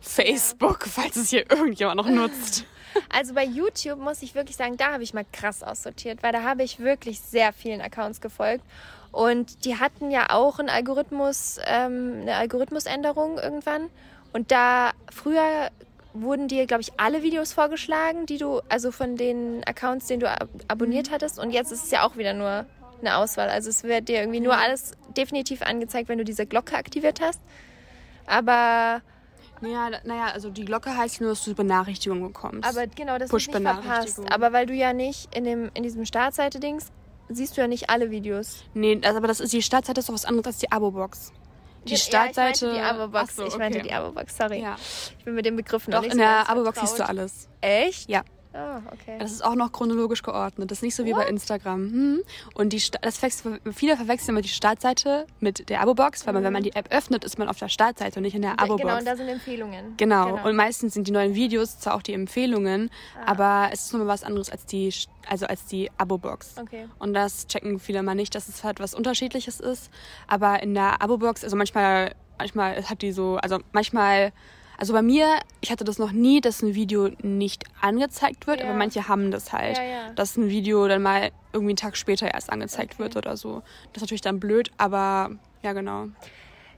[0.00, 2.66] Facebook, falls es hier irgendjemand noch nutzt?
[3.08, 6.42] Also bei YouTube muss ich wirklich sagen, da habe ich mal krass aussortiert, weil da
[6.42, 8.62] habe ich wirklich sehr vielen Accounts gefolgt.
[9.10, 13.88] Und die hatten ja auch einen Algorithmus, ähm, eine Algorithmusänderung irgendwann.
[14.34, 15.70] Und da früher
[16.14, 20.30] wurden dir, glaube ich, alle Videos vorgeschlagen, die du, also von den Accounts, den du
[20.30, 21.14] ab abonniert mhm.
[21.14, 21.38] hattest.
[21.38, 22.66] Und jetzt ist es ja auch wieder nur
[23.00, 23.48] eine Auswahl.
[23.48, 27.40] Also es wird dir irgendwie nur alles definitiv angezeigt, wenn du diese Glocke aktiviert hast.
[28.26, 29.02] Aber.
[29.60, 32.68] Naja, naja, also die Glocke heißt nur, dass du Benachrichtigungen bekommst.
[32.68, 34.20] Aber genau, das ist nicht verpasst.
[34.32, 36.90] Aber weil du ja nicht in, dem, in diesem Startseite-Dings
[37.28, 38.64] siehst du ja nicht alle Videos.
[38.74, 41.32] Nee, also, aber das ist die Startseite ist doch was anderes als die Abo-Box.
[41.84, 42.66] Die Startseite.
[42.66, 43.36] Ja, ich meinte die Abo-Box.
[43.36, 43.50] So, okay.
[43.52, 44.60] Ich meinte die Abo-Box, sorry.
[44.60, 44.76] Ja.
[45.18, 47.48] Ich bin mit dem Begriff noch Doch, nicht in der Abo-Box siehst du alles.
[47.60, 48.08] Echt?
[48.08, 48.22] Ja.
[48.54, 49.16] Ah, oh, okay.
[49.18, 50.70] Das ist auch noch chronologisch geordnet.
[50.70, 51.20] Das ist nicht so wie What?
[51.20, 51.90] bei Instagram.
[51.90, 52.22] Hm.
[52.54, 56.62] Und die das viele verwechseln immer die Startseite mit der Abo-Box, weil man, wenn man
[56.62, 58.82] die App öffnet, ist man auf der Startseite und nicht in der Abo-Box.
[58.82, 59.96] Genau, und da sind Empfehlungen.
[59.96, 60.26] Genau.
[60.26, 60.48] genau.
[60.48, 63.30] Und meistens sind die neuen Videos zwar auch die Empfehlungen, ah.
[63.30, 64.92] aber es ist nochmal was anderes als die,
[65.28, 66.56] also als die Abo-Box.
[66.60, 66.88] Okay.
[66.98, 69.90] Und das checken viele mal nicht, dass es halt was Unterschiedliches ist.
[70.26, 74.32] Aber in der Abo-Box, also manchmal, manchmal hat die so, also manchmal
[74.82, 78.66] also bei mir, ich hatte das noch nie, dass ein Video nicht angezeigt wird, ja.
[78.66, 80.10] aber manche haben das halt, ja, ja.
[80.16, 83.04] dass ein Video dann mal irgendwie einen Tag später erst angezeigt okay.
[83.04, 83.62] wird oder so.
[83.92, 85.30] Das ist natürlich dann blöd, aber
[85.62, 86.08] ja, genau.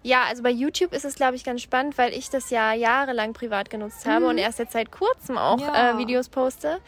[0.02, 3.32] Ja, also bei YouTube ist es, glaube ich, ganz spannend, weil ich das ja jahrelang
[3.32, 4.32] privat genutzt habe mhm.
[4.32, 6.80] und erst jetzt seit kurzem auch äh, Videos poste.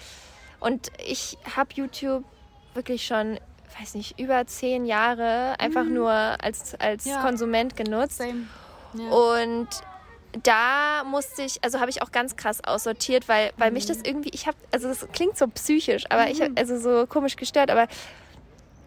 [0.61, 2.25] Und ich habe YouTube
[2.75, 3.39] wirklich schon,
[3.81, 5.95] weiß nicht, über zehn Jahre einfach mhm.
[5.95, 8.19] nur als, als Konsument genutzt.
[8.19, 8.49] Same.
[9.11, 9.69] Und
[10.43, 13.75] da musste ich, also habe ich auch ganz krass aussortiert, weil, weil mhm.
[13.75, 16.33] mich das irgendwie, ich habe, also das klingt so psychisch, aber mhm.
[16.33, 17.87] ich habe, also so komisch gestört, aber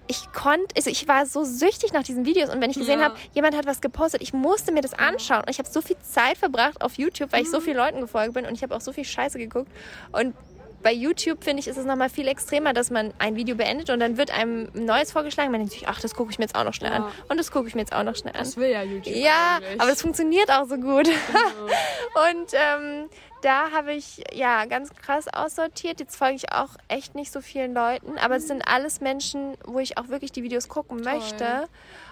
[0.07, 3.05] ich konnte, also ich war so süchtig nach diesen Videos und wenn ich gesehen ja.
[3.05, 5.97] habe, jemand hat was gepostet, ich musste mir das anschauen und ich habe so viel
[5.99, 7.63] Zeit verbracht auf YouTube, weil ich so mhm.
[7.63, 9.71] vielen Leuten gefolgt bin und ich habe auch so viel Scheiße geguckt
[10.11, 10.33] und
[10.81, 13.99] bei YouTube, finde ich, ist es nochmal viel extremer, dass man ein Video beendet und
[13.99, 15.51] dann wird einem ein neues vorgeschlagen.
[15.51, 16.97] Man denkt sich, ach, das gucke ich mir jetzt auch noch schnell ja.
[16.97, 17.11] an.
[17.27, 18.39] Und das gucke ich mir jetzt auch noch schnell an.
[18.39, 19.15] Das will ja YouTube.
[19.15, 19.81] Ja, eigentlich.
[19.81, 21.05] aber es funktioniert auch so gut.
[21.05, 22.29] Genau.
[22.29, 23.09] und ähm,
[23.41, 25.99] da habe ich ja ganz krass aussortiert.
[25.99, 29.79] Jetzt folge ich auch echt nicht so vielen Leuten, aber es sind alles Menschen, wo
[29.79, 31.13] ich auch wirklich die Videos gucken Toll.
[31.13, 31.67] möchte.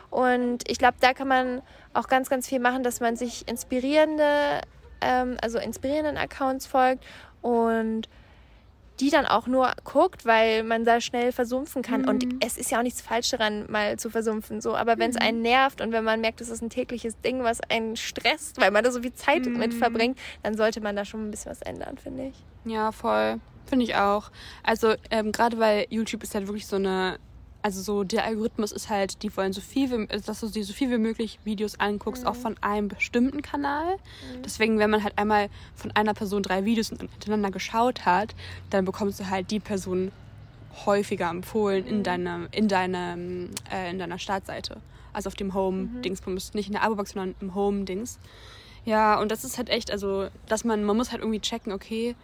[0.10, 1.62] Und ich glaube, da kann man
[1.93, 4.62] auch ganz, ganz viel machen, dass man sich inspirierende,
[5.01, 7.03] ähm, also inspirierenden Accounts folgt
[7.41, 8.08] und
[8.99, 12.03] die dann auch nur guckt, weil man da schnell versumpfen kann.
[12.03, 12.10] Mhm.
[12.10, 14.62] Und es ist ja auch nichts falsch daran, mal zu versumpfen.
[14.62, 14.75] So.
[14.75, 15.21] Aber wenn es mhm.
[15.21, 18.71] einen nervt und wenn man merkt, es ist ein tägliches Ding, was einen stresst, weil
[18.71, 19.57] man da so viel Zeit mhm.
[19.57, 22.36] mit verbringt, dann sollte man da schon ein bisschen was ändern, finde ich.
[22.65, 23.39] Ja, voll.
[23.65, 24.31] Finde ich auch.
[24.63, 27.19] Also ähm, gerade weil YouTube ist halt wirklich so eine
[27.67, 30.63] also so der Algorithmus ist halt, die wollen so viel, wie, also dass du dir
[30.63, 32.30] so viel wie möglich Videos anguckst, mhm.
[32.30, 33.95] auch von einem bestimmten Kanal.
[33.95, 34.41] Mhm.
[34.45, 38.36] Deswegen, wenn man halt einmal von einer Person drei Videos hintereinander geschaut hat,
[38.69, 40.13] dann bekommst du halt die Person
[40.86, 41.89] häufiger empfohlen mhm.
[41.89, 43.17] in deiner in deiner
[43.69, 44.77] äh, in deiner Startseite,
[45.12, 46.58] also auf dem Home-Dingsbums, mhm.
[46.58, 48.17] nicht in der Abo-Box, sondern im Home-Dings.
[48.86, 52.15] Ja, und das ist halt echt, also, dass man, man muss halt irgendwie checken, okay,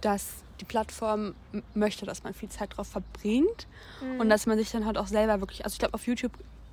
[0.00, 1.34] dass die Plattform
[1.74, 3.66] möchte, dass man viel Zeit drauf verbringt
[4.00, 4.20] mhm.
[4.20, 6.32] und dass man sich dann halt auch selber wirklich, also ich glaube auf YouTube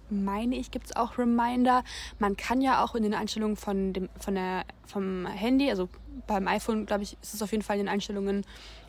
[0.10, 1.84] meine ich, gibt es auch Reminder.
[2.20, 5.90] Man kann ja auch in den Einstellungen von dem, von der, vom Handy, also
[6.28, 8.46] beim iPhone, glaube ich, ist es auf jeden Fall in den Einstellungen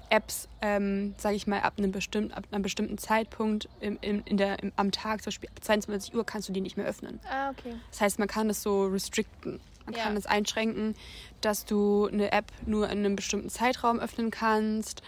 [0.08, 4.36] Apps, ähm, sage ich mal, ab einem, bestimmt, ab einem bestimmten Zeitpunkt im, im, in
[4.36, 7.18] der, im, am Tag, zum Beispiel ab 22 Uhr, kannst du die nicht mehr öffnen.
[7.28, 7.74] Ah, okay.
[7.90, 9.60] Das heißt, man kann das so restricten.
[9.86, 10.02] Man ja.
[10.04, 10.94] kann es einschränken,
[11.40, 15.02] dass du eine App nur in einem bestimmten Zeitraum öffnen kannst.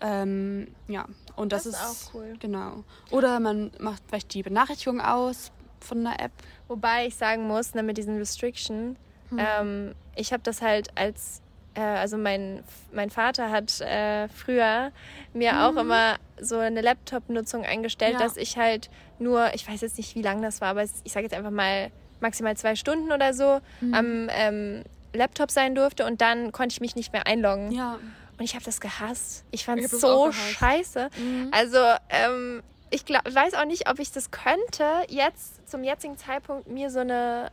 [0.00, 2.36] Ähm, ja, und das, das ist, ist, auch cool.
[2.38, 2.84] Genau.
[3.10, 6.32] Oder man macht vielleicht die Benachrichtigung aus von einer App.
[6.68, 8.96] Wobei ich sagen muss, ne, mit diesen Restriction,
[9.30, 9.38] hm.
[9.38, 11.42] ähm, ich habe das halt als,
[11.74, 12.62] äh, also mein,
[12.92, 14.92] mein Vater hat äh, früher
[15.32, 15.58] mir hm.
[15.58, 15.78] auch mhm.
[15.78, 18.18] immer so eine Laptop-Nutzung eingestellt, ja.
[18.18, 21.24] dass ich halt nur, ich weiß jetzt nicht, wie lang das war, aber ich sage
[21.24, 23.94] jetzt einfach mal maximal zwei Stunden oder so mhm.
[23.94, 27.72] am ähm, Laptop sein durfte und dann konnte ich mich nicht mehr einloggen.
[27.72, 27.98] Ja.
[28.38, 29.44] Und ich habe das gehasst.
[29.50, 31.10] Ich fand es so scheiße.
[31.18, 31.50] Mhm.
[31.50, 31.78] Also
[32.08, 36.90] ähm, ich glaub, weiß auch nicht, ob ich das könnte, jetzt zum jetzigen Zeitpunkt mir
[36.90, 37.50] so eine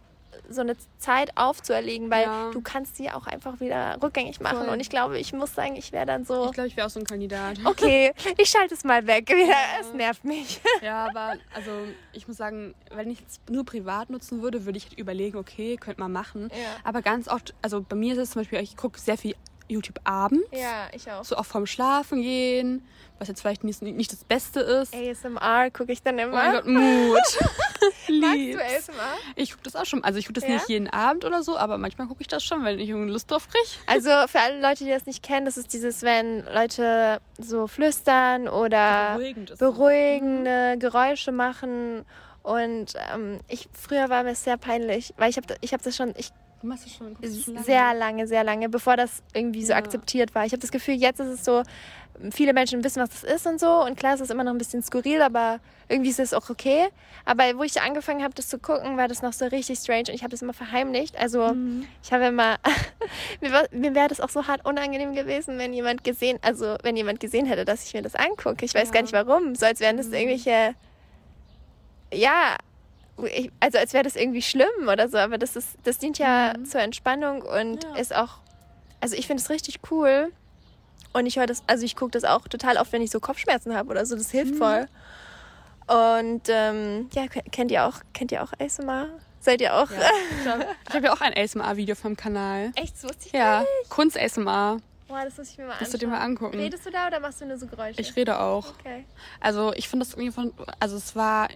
[0.49, 2.51] so eine Zeit aufzuerlegen, weil ja.
[2.51, 4.65] du kannst sie auch einfach wieder rückgängig machen.
[4.65, 4.69] Voll.
[4.69, 6.45] Und ich glaube, ich muss sagen, ich wäre dann so.
[6.45, 7.59] Ich glaube, ich wäre auch so ein Kandidat.
[7.63, 9.29] Okay, ich schalte es mal weg.
[9.29, 9.55] Ja.
[9.79, 10.61] Es nervt mich.
[10.81, 11.71] Ja, aber also
[12.13, 15.99] ich muss sagen, wenn ich es nur privat nutzen würde, würde ich überlegen, okay, könnte
[15.99, 16.49] man machen.
[16.51, 16.57] Ja.
[16.83, 19.35] Aber ganz oft, also bei mir ist es zum Beispiel, ich gucke sehr viel
[19.67, 20.45] YouTube abends.
[20.51, 21.23] Ja, ich auch.
[21.23, 22.85] So auch vorm Schlafen gehen,
[23.19, 24.93] was jetzt vielleicht nicht, nicht das Beste ist.
[24.93, 26.33] ASMR gucke ich dann immer.
[26.33, 27.19] Oh mein Gott, Mut.
[28.21, 29.13] Magst du ASMR?
[29.35, 30.03] Ich gucke das auch schon.
[30.03, 30.55] Also ich gucke das ja?
[30.55, 33.31] nicht jeden Abend oder so, aber manchmal gucke ich das schon, wenn ich irgendwie Lust
[33.31, 33.67] drauf kriege.
[33.87, 38.47] Also für alle Leute, die das nicht kennen, das ist dieses, wenn Leute so flüstern
[38.47, 39.19] oder
[39.57, 40.79] beruhigende mhm.
[40.79, 42.05] Geräusche machen.
[42.45, 46.13] Und ähm, ich früher war mir sehr peinlich, weil ich habe ich hab das schon,
[46.15, 46.31] ich
[46.95, 47.15] schon,
[47.53, 47.63] lange.
[47.63, 49.77] Sehr lange, sehr lange, bevor das irgendwie so ja.
[49.77, 50.45] akzeptiert war.
[50.45, 51.63] Ich habe das Gefühl, jetzt ist es so,
[52.31, 53.83] viele Menschen wissen, was das ist und so.
[53.83, 56.87] Und klar, es ist immer noch ein bisschen skurril, aber irgendwie ist es auch okay.
[57.25, 60.15] Aber wo ich angefangen habe, das zu gucken, war das noch so richtig strange und
[60.15, 61.17] ich habe das immer verheimlicht.
[61.17, 61.85] Also mhm.
[62.03, 62.57] ich habe immer,
[63.41, 67.19] mir, mir wäre das auch so hart unangenehm gewesen, wenn jemand gesehen, also wenn jemand
[67.19, 68.65] gesehen hätte, dass ich mir das angucke.
[68.65, 68.93] Ich weiß ja.
[68.93, 69.55] gar nicht warum.
[69.55, 70.13] So als wären das mhm.
[70.13, 70.75] irgendwelche,
[72.13, 72.57] ja,
[73.33, 76.53] ich, also als wäre das irgendwie schlimm oder so, aber das ist, das dient ja
[76.57, 76.65] mhm.
[76.65, 77.95] zur Entspannung und ja.
[77.95, 78.39] ist auch,
[78.99, 80.31] also ich finde es richtig cool,
[81.15, 83.73] Und ich höre das, also ich gucke das auch total oft, wenn ich so Kopfschmerzen
[83.73, 84.17] habe oder so.
[84.17, 84.57] Das hilft mhm.
[84.57, 84.87] voll.
[85.87, 89.07] Und ähm, ja, kennt ihr auch, kennt ihr auch ASMR?
[89.39, 89.89] Seid ihr auch?
[89.91, 90.09] Ja,
[90.41, 92.73] ich habe ja auch ein ASMR-Video vom Kanal.
[92.75, 92.95] Echt?
[92.95, 94.79] Das wusste ich Ja, Kunst-ASMR.
[95.07, 95.85] Boah, das muss ich mir mal anschauen.
[95.85, 96.57] Musst du dir mal angucken.
[96.57, 98.01] Redest du da oder machst du nur so Geräusche?
[98.01, 98.73] Ich rede auch.
[98.79, 99.05] Okay.
[99.39, 101.47] Also ich finde das irgendwie von, also es war,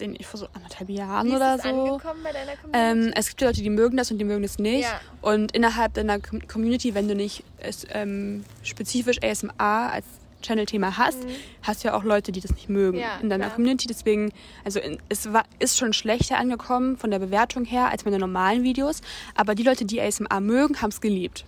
[0.00, 1.68] ich weiß nicht, vor so anderthalb Jahren Wie oder so.
[1.68, 3.08] angekommen bei deiner Community?
[3.08, 4.82] Ähm, es gibt Leute, die mögen das und die mögen das nicht.
[4.84, 5.00] Ja.
[5.22, 10.04] Und innerhalb deiner Community, wenn du nicht es, ähm, spezifisch ASMR als
[10.42, 11.30] Channel-Thema hast, mhm.
[11.62, 13.56] hast du ja auch Leute, die das nicht mögen ja, in deiner klar.
[13.56, 13.86] Community.
[13.86, 14.32] Deswegen,
[14.64, 18.62] also in, es war, ist schon schlechter angekommen von der Bewertung her als meine normalen
[18.62, 19.00] Videos.
[19.34, 21.44] Aber die Leute, die ASMR mögen, haben es geliebt.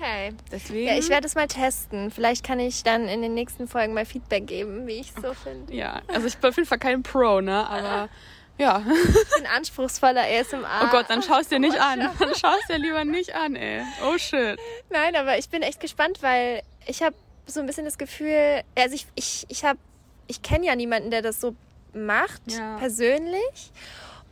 [0.00, 0.32] Okay.
[0.50, 0.86] Deswegen.
[0.88, 2.10] Ja, ich werde es mal testen.
[2.10, 5.34] Vielleicht kann ich dann in den nächsten Folgen mal Feedback geben, wie ich es so
[5.34, 5.74] finde.
[5.74, 7.68] Ja, also ich bin auf jeden Fall kein Pro, ne?
[7.68, 8.08] Aber
[8.58, 8.82] ja.
[8.86, 10.84] Ich bin anspruchsvoller ASMR.
[10.84, 12.10] Oh Gott, dann schaust dir nicht an.
[12.18, 13.82] Dann schaust dir lieber nicht an, ey.
[14.06, 14.58] Oh shit.
[14.88, 17.14] Nein, aber ich bin echt gespannt, weil ich habe
[17.46, 19.78] so ein bisschen das Gefühl, also ich, ich, ich habe,
[20.28, 21.54] ich kenne ja niemanden, der das so
[21.92, 22.76] macht, ja.
[22.78, 23.72] persönlich.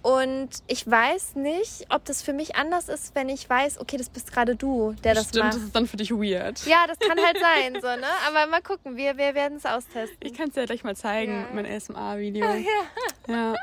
[0.02, 4.08] Und ich weiß nicht, ob das für mich anders ist, wenn ich weiß, okay, das
[4.08, 5.54] bist gerade du, der das Stimmt, macht.
[5.56, 6.64] das ist dann für dich weird.
[6.66, 8.06] Ja, das kann halt sein, so, ne?
[8.28, 10.16] Aber mal gucken, wir, wir werden es austesten.
[10.22, 11.46] Ich kann es dir ja gleich mal zeigen, Ja.
[11.52, 12.44] mein ASMR-Video.
[12.46, 12.54] Ja.
[13.28, 13.54] Ja.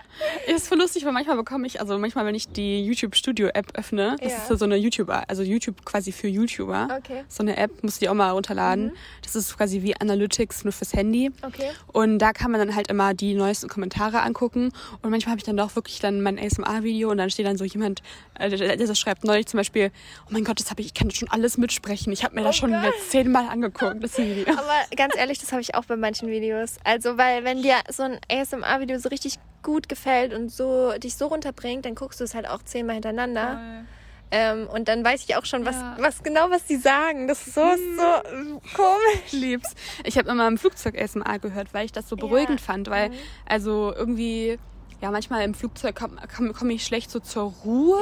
[0.47, 3.67] Ist voll lustig, weil manchmal bekomme ich, also manchmal, wenn ich die YouTube Studio App
[3.73, 4.37] öffne, das Ja.
[4.53, 6.89] ist so eine YouTuber, also YouTube quasi für YouTuber.
[6.97, 7.23] Okay.
[7.29, 8.87] So eine App, musst du die auch mal runterladen.
[8.87, 8.95] Mhm.
[9.23, 11.31] Das ist quasi wie Analytics nur fürs Handy.
[11.41, 11.71] Okay.
[11.87, 14.71] Und da kann man dann halt immer die neuesten Kommentare angucken.
[15.01, 17.63] Und manchmal habe ich dann doch wirklich dann mein ASMR-Video und dann steht dann so
[17.63, 18.01] jemand,
[18.37, 19.91] äh, der, schreibt neulich zum Beispiel,
[20.25, 22.11] oh mein Gott, das habe ich, ich kann das schon alles mitsprechen.
[22.11, 22.83] Ich habe mir Oh das schon Gott.
[22.83, 24.45] jetzt zehnmal angeguckt, das Video.
[24.57, 26.75] Aber ganz ehrlich, das habe ich auch bei manchen Videos.
[26.83, 31.27] Also, weil wenn dir so ein ASMR-Video so richtig gut gefällt und so dich so
[31.27, 33.85] runterbringt, dann guckst du es halt auch zehnmal hintereinander.
[34.31, 35.95] Ähm, und dann weiß ich auch schon, was, Ja.
[35.99, 37.27] was genau was die sagen.
[37.27, 39.31] Das ist so, so komisch.
[39.31, 39.73] lieb's.
[40.03, 42.65] Ich habe immer im Flugzeug ASMR gehört, weil ich das so beruhigend Ja.
[42.65, 43.13] fand, weil Mhm.
[43.45, 44.57] also irgendwie
[45.01, 47.99] ja manchmal im Flugzeug komme komm, komm ich schlecht so zur Ruhe.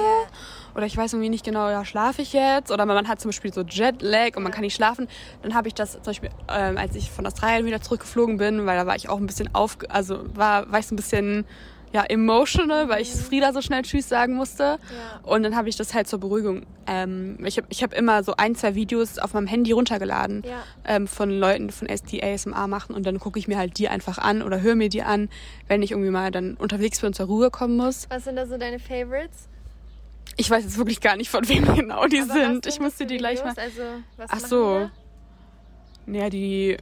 [0.75, 2.71] Oder ich weiß irgendwie nicht genau, ja schlafe ich jetzt?
[2.71, 5.07] Oder man hat zum Beispiel so Jetlag und man kann nicht schlafen.
[5.41, 8.77] Dann habe ich das zum Beispiel, ähm, als ich von Australien wieder zurückgeflogen bin, weil
[8.77, 11.45] da war ich auch ein bisschen auf, also war war ich so ein bisschen
[11.93, 14.63] ja, emotional, weil ich Frieda so schnell Tschüss sagen musste.
[14.63, 14.79] Ja.
[15.21, 16.65] Und dann habe ich das halt zur Beruhigung.
[16.87, 20.63] Ähm, ich habe ich hab immer so ein, zwei Videos auf meinem Handy runtergeladen Ja.
[20.85, 24.17] ähm, von Leuten, von die ASMR machen und dann gucke ich mir halt die einfach
[24.17, 25.29] an oder höre mir die an,
[25.67, 28.07] wenn ich irgendwie mal dann unterwegs bin und zur Ruhe kommen muss.
[28.09, 29.47] Was sind da so deine Favorites?
[30.35, 32.65] Ich weiß jetzt wirklich gar nicht, von wem genau die Aber sind.
[32.65, 33.51] Ich für die gleich mal.
[33.51, 33.57] Videos?
[33.59, 33.81] Also,
[34.29, 34.89] Ach so.
[36.07, 36.77] Ja, die.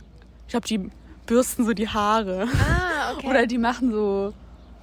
[0.48, 0.90] Ich glaube, die
[1.26, 2.48] bürsten so die Haare.
[2.48, 3.28] Ah, okay.
[3.30, 4.34] Oder die machen so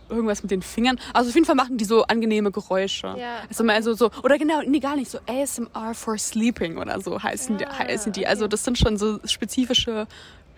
[0.08, 0.98] irgendwas mit den Fingern.
[1.14, 3.14] Also auf jeden Fall machen die so angenehme Geräusche.
[3.18, 7.00] Ja, Also mal so, so, oder genau, nee, gar nicht, so ASMR for Sleeping oder
[7.00, 8.26] so heißen, die, Ah, heißen die.
[8.26, 10.06] Also das sind schon so spezifische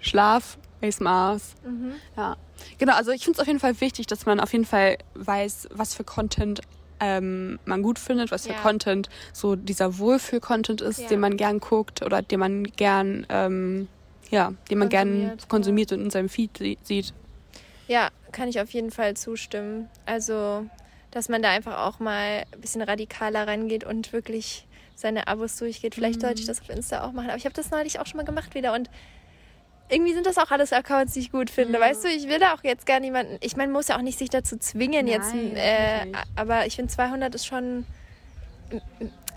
[0.01, 1.55] Schlaf-ASMRs.
[1.65, 1.93] Mhm.
[2.17, 2.37] Ja.
[2.79, 5.69] Genau, also ich finde es auf jeden Fall wichtig, dass man auf jeden Fall weiß,
[5.73, 6.61] was für Content
[7.03, 8.59] ähm, man gut findet, was für Ja.
[8.61, 11.09] Content so dieser Wohlfühl-Content ist, Ja.
[11.09, 13.89] den man gern guckt oder den man gern, ähm,
[14.31, 17.15] ja, den man gern Konsumiert, konsumiert und in seinem Feed sie- sieht.
[17.91, 19.89] Ja, kann ich auf jeden Fall zustimmen.
[20.07, 20.65] Also,
[21.11, 25.97] dass man da einfach auch mal ein bisschen radikaler rangeht und wirklich seine Abos durchgeht.
[25.97, 27.31] Vielleicht sollte ich das auf Insta auch machen.
[27.31, 28.89] Aber ich habe das neulich auch schon mal gemacht wieder und
[29.89, 31.73] irgendwie sind das auch alles Accounts, die ich gut finde.
[31.73, 31.81] Ja.
[31.81, 33.39] Weißt du, ich will da auch jetzt gar niemanden.
[33.41, 35.35] Ich meine, man muss ja auch nicht sich dazu zwingen jetzt.
[35.35, 36.17] Nein, Äh, natürlich.
[36.37, 37.85] aber ich finde 200 ist schon.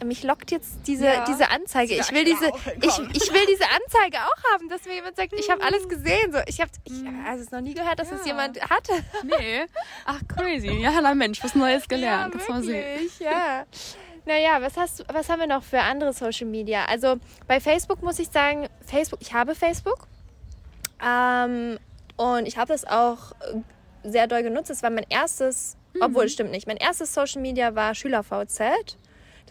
[0.04, 1.26] Mich lockt jetzt diese, Ja.
[1.26, 1.96] diese Anzeige.
[1.96, 2.48] Ich will diese,
[2.82, 6.32] ich, ich will diese Anzeige auch haben, dass mir jemand sagt, ich habe alles gesehen.
[6.32, 6.94] So, ich habe ich,
[7.28, 8.28] also es noch nie gehört, dass es Ja.
[8.28, 8.94] jemand hatte.
[9.24, 9.66] Nee.
[10.06, 10.72] Ach, crazy.
[10.82, 12.34] Ja, na Mensch, was Neues gelernt.
[12.34, 13.10] Ja, Kannst mal sehen.
[13.20, 13.66] ja.
[14.26, 16.86] Naja, was, hast, du- was haben wir noch für andere Social Media?
[16.86, 20.08] Also bei Facebook muss ich sagen, Facebook, ich habe Facebook.
[21.06, 21.78] Ähm,
[22.16, 23.34] und ich habe das auch
[24.04, 24.70] sehr doll genutzt.
[24.70, 26.02] Das war mein erstes, Mhm.
[26.04, 28.98] obwohl, stimmt nicht, mein erstes Social Media war SchülerVZ.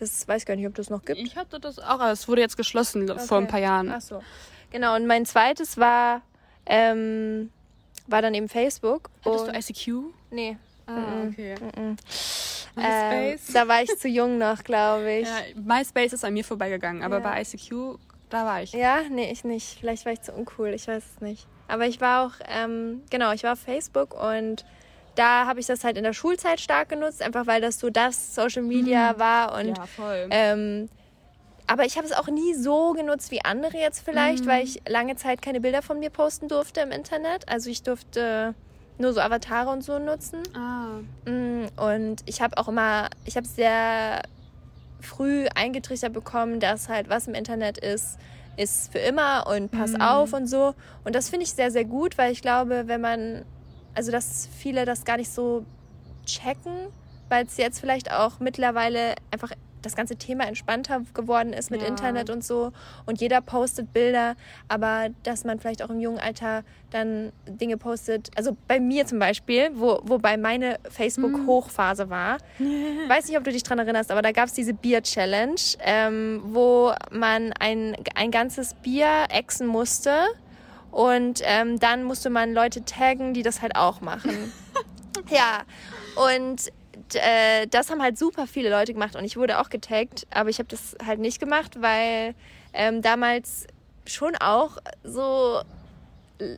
[0.03, 1.21] Das weiß gar nicht, ob das noch gibt.
[1.21, 3.51] Ich hatte das auch, aber es wurde jetzt geschlossen vor ein Okay.
[3.53, 3.93] paar Jahren.
[3.95, 4.21] Ach so.
[4.73, 6.23] Genau, und mein zweites war,
[6.67, 7.51] ähm,
[8.09, 9.11] war dann eben Facebook.
[9.25, 10.05] Hattest du ICQ?
[10.33, 10.57] Nee.
[10.87, 11.55] Ah, okay.
[11.77, 11.97] Ähm,
[12.75, 13.53] MySpace?
[13.53, 15.29] da war ich zu jung noch, glaube ich.
[15.29, 17.21] ja, MySpace ist an mir vorbeigegangen, aber Ja.
[17.31, 18.73] bei ICQ, da war ich.
[18.73, 19.79] Ja, nee, ich nicht.
[19.79, 21.47] Vielleicht war ich zu uncool, ich weiß es nicht.
[21.69, 24.65] Aber ich war auch, ähm, genau, ich war auf Facebook und
[25.15, 28.35] da habe ich das halt in der Schulzeit stark genutzt, einfach weil das so das
[28.35, 30.27] Social Media war und ja, voll.
[30.31, 30.89] ähm,
[31.67, 34.49] aber ich habe es auch nie so genutzt wie andere jetzt vielleicht, Mhm.
[34.49, 37.49] weil ich lange Zeit keine Bilder von mir posten durfte im Internet.
[37.49, 38.55] Also ich durfte
[38.99, 40.43] nur so Avatare und so nutzen.
[40.55, 40.99] ah.
[41.31, 44.23] Mm, Und ich habe auch immer, ich habe sehr
[45.01, 48.19] früh eingetrichtert bekommen, dass halt was im Internet ist,
[48.57, 50.03] ist für immer und pass mhm.
[50.03, 50.75] auf und so.
[51.05, 53.45] Und das finde ich sehr, sehr gut, weil ich glaube, wenn man,
[53.95, 55.65] also dass viele das gar nicht so
[56.27, 56.89] checken,
[57.29, 59.53] weil es jetzt vielleicht auch mittlerweile einfach
[59.83, 61.89] das ganze Thema entspannter geworden ist mit ja.
[61.89, 62.73] Internet und so
[63.05, 64.37] und jeder postet Bilder,
[64.69, 69.19] aber dass man vielleicht auch im jungen Alter dann Dinge postet, also bei mir zum
[69.19, 72.69] Beispiel, wo, wobei meine Facebook-Hochphase war, yeah.
[73.09, 76.93] weiß nicht, ob du dich daran erinnerst, aber da gab es diese Bier-Challenge, ähm, wo
[77.11, 80.13] man ein, ein ganzes Bier exen musste
[80.93, 84.53] und ähm, dann musste man Leute taggen, die das halt auch machen.
[85.31, 85.63] ja,
[86.15, 86.71] und
[87.15, 90.59] äh, das haben halt super viele Leute gemacht und ich wurde auch getaggt, aber ich
[90.59, 92.35] habe das halt nicht gemacht, weil
[92.73, 93.67] ähm, damals
[94.07, 95.63] schon auch so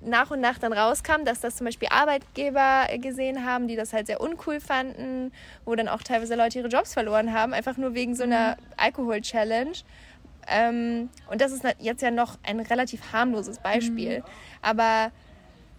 [0.03, 4.07] nach und nach dann rauskam, dass das zum Beispiel Arbeitgeber gesehen haben, die das halt
[4.07, 5.33] sehr uncool fanden,
[5.65, 8.67] wo dann auch teilweise Leute ihre Jobs verloren haben, einfach nur wegen so einer mhm.
[8.77, 9.77] Alkohol-Challenge.
[10.49, 14.21] Ähm, und das ist jetzt ja noch ein relativ harmloses Beispiel.
[14.21, 14.25] Mhm.
[14.63, 15.13] Aber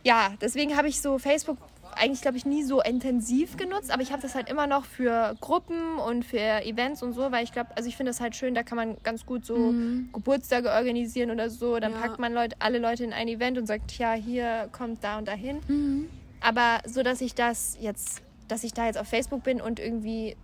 [0.04, 1.58] ja, deswegen habe ich so Facebook
[1.95, 5.36] eigentlich, glaube ich, nie so intensiv genutzt, aber ich habe das halt immer noch für
[5.39, 8.54] Gruppen und für Events und so, weil ich glaube, also ich finde das halt schön,
[8.54, 10.10] da kann man ganz gut so mhm.
[10.13, 11.80] Geburtstage organisieren oder so.
[11.80, 11.99] Dann ja.
[11.99, 15.28] packt man Leute, alle Leute in ein Event und sagt, ja, hier kommt da und
[15.28, 15.60] dahin.
[15.67, 16.10] Mhm.
[16.41, 20.36] Aber so, dass ich das jetzt, dass ich da jetzt auf Facebook bin und irgendwie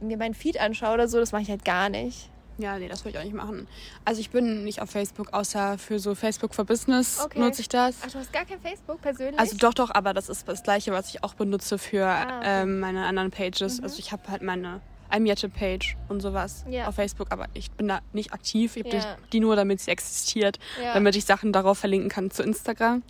[0.00, 2.30] mir meinen Feed anschaue oder so, das mache ich halt gar nicht.
[2.60, 3.66] Ja, nee, das würde ich auch nicht machen.
[4.04, 7.38] Also ich bin nicht auf Facebook, außer für so Facebook for Business okay.
[7.38, 7.96] nutze ich das.
[8.04, 9.38] Ach, du hast gar kein Facebook persönlich?
[9.38, 12.62] Also doch, doch, aber das ist das gleiche, was ich auch benutze für ah, okay.
[12.62, 13.78] ähm, meine anderen Pages.
[13.78, 13.84] Mhm.
[13.84, 14.80] Also ich habe halt meine
[15.12, 16.86] iMette-Page und sowas ja.
[16.86, 18.76] auf Facebook, aber ich bin da nicht aktiv.
[18.76, 19.16] Ich habe ja.
[19.24, 20.94] die, die, nur, damit sie existiert, ja.
[20.94, 23.02] damit ich Sachen darauf verlinken kann zu Instagram,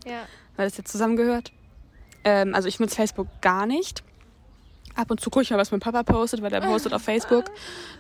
[0.57, 1.53] weil das jetzt zusammengehört.
[2.25, 4.03] Ähm, also ich nutze Facebook gar nicht.
[4.95, 7.45] Ab und zu gucke ich mal, was mein Papa postet, weil er postet auf Facebook.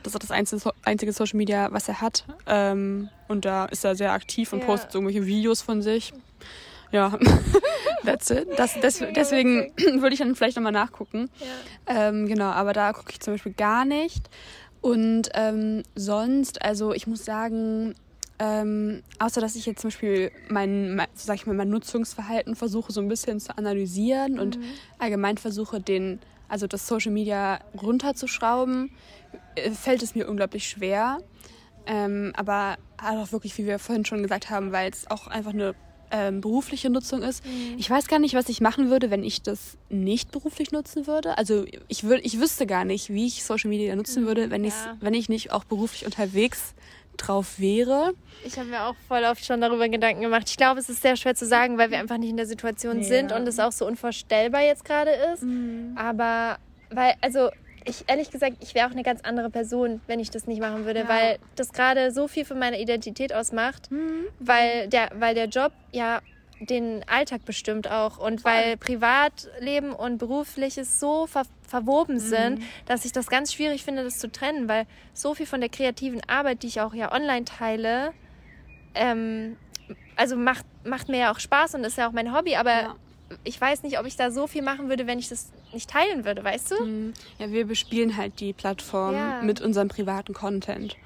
[0.02, 2.24] Das ist das einzige, einzige Social Media, was er hat.
[2.46, 4.66] Ähm, und da ist er sehr aktiv und ja.
[4.66, 6.12] postet so irgendwelche Videos von sich.
[6.92, 7.16] Ja,
[8.04, 8.48] that's it.
[8.56, 11.30] Das, das, deswegen würde ich dann vielleicht nochmal nachgucken.
[11.88, 12.08] Ja.
[12.08, 14.28] Ähm, genau, aber da gucke ich zum Beispiel gar nicht.
[14.80, 17.94] Und ähm, sonst, also ich muss sagen,
[18.38, 22.90] ähm, außer dass ich jetzt zum Beispiel mein, mein, sag ich mal, mein Nutzungsverhalten versuche
[22.90, 24.40] so ein bisschen zu analysieren mhm.
[24.40, 24.58] und
[24.98, 26.20] allgemein versuche, den
[26.50, 28.90] also das Social Media runterzuschrauben,
[29.54, 31.18] äh, fällt es mir unglaublich schwer.
[31.86, 35.74] Ähm, aber auch wirklich, wie wir vorhin schon gesagt haben, weil es auch einfach eine
[36.10, 37.44] ähm, berufliche Nutzung ist.
[37.46, 37.76] Mhm.
[37.78, 41.38] Ich weiß gar nicht, was ich machen würde, wenn ich das nicht beruflich nutzen würde.
[41.38, 44.26] Also ich, würd, ich wüsste gar nicht, wie ich Social Media nutzen mhm.
[44.26, 44.72] würde, wenn, ja.
[45.00, 46.74] wenn ich nicht auch beruflich unterwegs
[47.26, 48.12] drauf wäre.
[48.44, 50.48] Ich habe mir auch voll oft schon darüber Gedanken gemacht.
[50.48, 52.98] Ich glaube, es ist sehr schwer zu sagen, weil wir einfach nicht in der Situation
[52.98, 53.04] ja.
[53.04, 55.42] sind und es auch so unvorstellbar jetzt gerade ist.
[55.42, 55.94] Mhm.
[55.96, 56.58] Aber
[56.90, 57.50] weil, also
[57.84, 60.84] ich ehrlich gesagt, ich wäre auch eine ganz andere Person, wenn ich das nicht machen
[60.84, 61.08] würde, ja.
[61.08, 64.26] weil das gerade so viel von meiner Identität ausmacht, mhm.
[64.38, 66.20] weil der, weil der Job ja
[66.60, 72.18] den Alltag bestimmt auch und weil Privatleben und berufliches so ver verwoben mhm.
[72.18, 75.70] sind, dass ich das ganz schwierig finde, das zu trennen, weil so viel von der
[75.70, 78.12] kreativen Arbeit, die ich auch ja online teile,
[78.94, 79.56] ähm,
[80.16, 82.96] also macht, macht mir ja auch Spaß und ist ja auch mein Hobby, aber ja.
[83.44, 86.24] ich weiß nicht, ob ich da so viel machen würde, wenn ich das nicht teilen
[86.24, 86.84] würde, weißt du?
[86.84, 87.12] Mhm.
[87.38, 89.42] Ja, wir bespielen halt die Plattform ja.
[89.42, 90.96] mit unserem privaten Content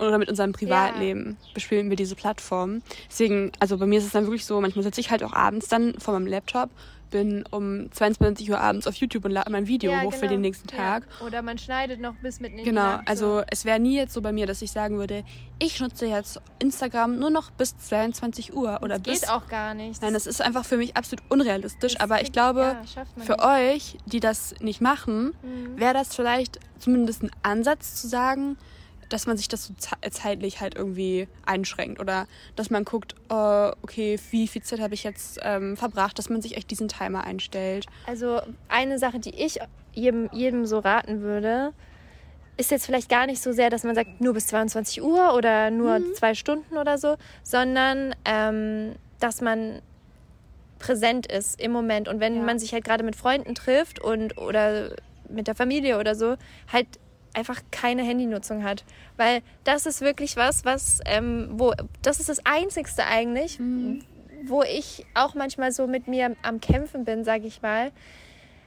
[0.00, 1.48] oder mit unserem Privatleben ja.
[1.54, 2.82] bespielen wir diese Plattform.
[3.08, 5.68] Deswegen, also bei mir ist es dann wirklich so, manchmal sitze ich halt auch abends
[5.68, 6.70] dann vor meinem Laptop,
[7.10, 10.20] bin um 22 Uhr abends auf YouTube und lade mein Video ja, hoch genau.
[10.20, 11.06] für den nächsten Tag.
[11.20, 11.26] Ja.
[11.26, 12.82] Oder man schneidet noch bis mitten in genau.
[12.82, 13.00] Nacht.
[13.00, 15.24] Genau, also es wäre nie jetzt so bei mir, dass ich sagen würde,
[15.58, 19.20] ich nutze jetzt Instagram nur noch bis 22 Uhr oder das bis...
[19.22, 20.00] geht auch gar nicht.
[20.02, 22.76] Nein, das ist einfach für mich absolut unrealistisch, das aber ich glaube,
[23.16, 23.44] für nicht.
[23.44, 25.78] euch, die das nicht machen, mhm.
[25.78, 28.56] wäre das vielleicht zumindest ein Ansatz zu sagen,
[29.12, 29.74] dass man sich das so
[30.10, 35.04] zeitlich halt irgendwie einschränkt oder dass man guckt, uh, okay, wie viel Zeit habe ich
[35.04, 37.86] jetzt ähm, verbracht, dass man sich echt diesen Timer einstellt.
[38.06, 39.58] Also eine Sache, die ich
[39.92, 41.72] jedem, jedem so raten würde,
[42.56, 45.70] ist jetzt vielleicht gar nicht so sehr, dass man sagt, nur bis 22 Uhr oder
[45.70, 46.14] nur mhm.
[46.14, 49.82] zwei Stunden oder so, sondern ähm, dass man
[50.78, 52.42] präsent ist im Moment und wenn ja.
[52.42, 54.90] man sich halt gerade mit Freunden trifft und oder
[55.28, 56.36] mit der Familie oder so,
[56.72, 56.86] halt
[57.34, 58.84] einfach keine Handynutzung hat.
[59.16, 61.72] Weil das ist wirklich was, was, ähm, wo,
[62.02, 64.04] das ist das Einzigste eigentlich, mhm.
[64.46, 67.92] wo ich auch manchmal so mit mir am Kämpfen bin, sage ich mal.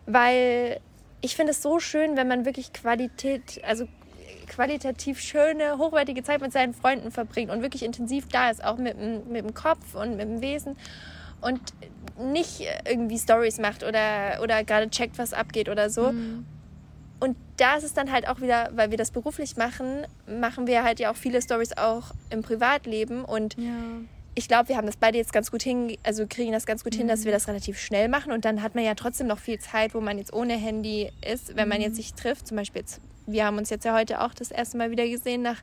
[0.05, 0.79] Weil
[1.21, 3.87] ich finde es so schön, wenn man wirklich Qualität, also
[4.47, 8.97] qualitativ schöne, hochwertige Zeit mit seinen Freunden verbringt und wirklich intensiv da ist, auch mit,
[8.97, 10.75] mit dem Kopf und mit dem Wesen
[11.41, 11.61] und
[12.19, 16.11] nicht irgendwie Stories macht oder, oder gerade checkt, was abgeht oder so.
[16.11, 16.45] Mhm.
[17.19, 20.83] Und da ist es dann halt auch wieder, weil wir das beruflich machen, machen wir
[20.83, 23.71] halt ja auch viele Stories auch im Privatleben und ja.
[24.35, 26.93] ich glaube, wir haben das beide jetzt ganz gut hin, also kriegen das ganz gut
[26.93, 26.99] mhm.
[26.99, 27.35] hin, dass wir mhm.
[27.35, 30.17] das relativ schnell machen und dann hat man ja trotzdem noch viel Zeit, wo man
[30.17, 31.97] jetzt ohne Handy ist, wenn man jetzt mhm.
[31.97, 34.91] sich trifft, zum Beispiel jetzt, wir haben uns jetzt ja heute auch das erste Mal
[34.91, 35.61] wieder gesehen nach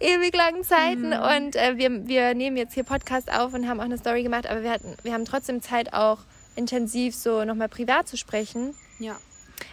[0.00, 1.12] ewig langen Zeiten mhm.
[1.12, 4.48] und äh, wir, wir nehmen jetzt hier Podcast auf und haben auch eine Story gemacht,
[4.48, 6.18] aber wir hatten, wir haben trotzdem Zeit auch
[6.56, 8.74] intensiv so nochmal privat zu sprechen.
[8.98, 9.16] Ja.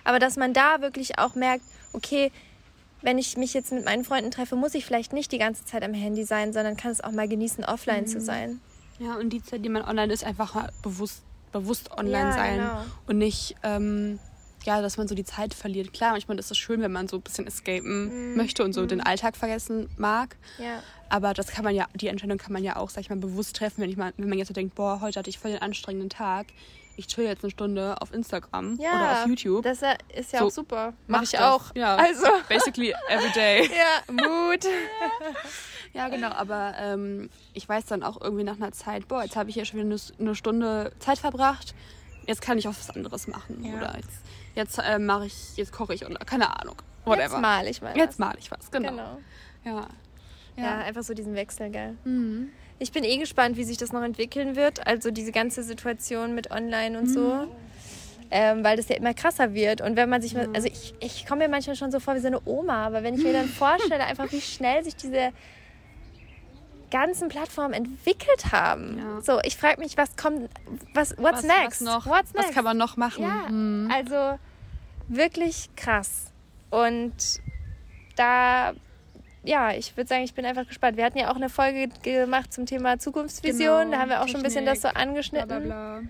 [0.04, 1.64] Aber dass man da wirklich auch merkt,
[1.94, 2.32] okay,
[3.02, 5.84] wenn ich mich jetzt mit meinen Freunden treffe, muss ich vielleicht nicht die ganze Zeit
[5.84, 8.08] am Handy sein, sondern kann es auch mal genießen, offline mhm.
[8.08, 8.60] zu sein.
[9.00, 12.86] Ja, und die Zeit, die man online ist, einfach bewusst, bewusst online ja, sein genau.
[13.08, 14.20] und nicht, ähm,
[14.64, 15.94] ja, dass man so die Zeit verliert.
[15.94, 18.38] Klar, manchmal ist es schön, wenn man so ein bisschen escapen mhm.
[18.38, 18.88] möchte und so mhm.
[18.88, 20.36] den Alltag vergessen mag.
[20.58, 20.82] Ja.
[21.10, 23.56] Aber das kann man ja, die Entscheidung kann man ja auch, sag ich mal, bewusst
[23.56, 25.62] treffen, wenn, ich mal, wenn man jetzt so denkt, boah, heute hatte ich voll den
[25.62, 26.48] anstrengenden Tag
[26.98, 29.64] ich chill jetzt eine Stunde auf Instagram ja, oder auf YouTube.
[29.64, 29.82] Das
[30.14, 30.94] ist ja so, auch super.
[31.08, 31.42] Mach ich das.
[31.42, 31.76] auch.
[31.76, 32.26] Ja, also.
[32.50, 33.64] basically every day.
[33.70, 34.66] ja, Mood.
[35.94, 39.50] ja, genau, aber ähm, ich weiß dann auch irgendwie nach einer Zeit, boah, jetzt habe
[39.50, 41.76] ich ja schon wieder eine, Stunde Zeit verbracht.
[42.28, 43.64] Jetzt kann ich auch was anderes machen.
[43.64, 43.78] Ja.
[43.78, 44.22] Oder jetzt,
[44.56, 46.76] jetzt äh, mache ich, jetzt koche ich oder keine Ahnung.
[47.04, 47.22] Whatever.
[47.24, 47.96] Jetzt mal ich mal.
[47.96, 48.90] Jetzt mal ich was, genau.
[48.90, 49.18] genau.
[49.64, 49.88] Ja.
[50.58, 50.64] ja.
[50.64, 51.98] Ja, einfach so diesen Wechsel, gell?
[52.06, 52.50] Mhm.
[52.80, 54.86] Ich bin eh gespannt, wie sich das noch entwickeln wird.
[54.86, 57.20] Also diese ganze Situation mit Online und so.
[57.20, 57.52] Mhm.
[58.32, 59.82] Ähm, weil das ja immer krasser wird.
[59.82, 60.54] Und wenn man sich, mhm.
[60.54, 63.16] also ich, ich komme mir manchmal schon so vor wie so eine Oma, aber wenn
[63.16, 65.32] ich mir dann vorstelle, einfach wie schnell sich diese
[66.90, 68.98] ganzen Plattformen entwickelt haben.
[68.98, 69.22] Ja.
[69.22, 70.50] So, ich frage mich, was kommt,
[70.94, 71.82] was, what's was, next?
[71.82, 72.50] Was, noch, what's next?
[72.50, 73.24] was kann man noch machen?
[73.24, 73.92] Ja, mhm.
[73.94, 74.40] also
[75.08, 76.32] wirklich krass.
[76.70, 77.14] Und
[78.16, 78.74] da
[79.46, 80.98] ja, ich würde sagen, ich bin einfach gespannt.
[80.98, 83.86] Wir hatten ja auch eine Folge gemacht zum Thema Zukunftsvision.
[83.86, 85.48] Genau, da haben wir auch Technik, schon ein bisschen das so angeschnitten.
[85.48, 86.10] Bla bla bla.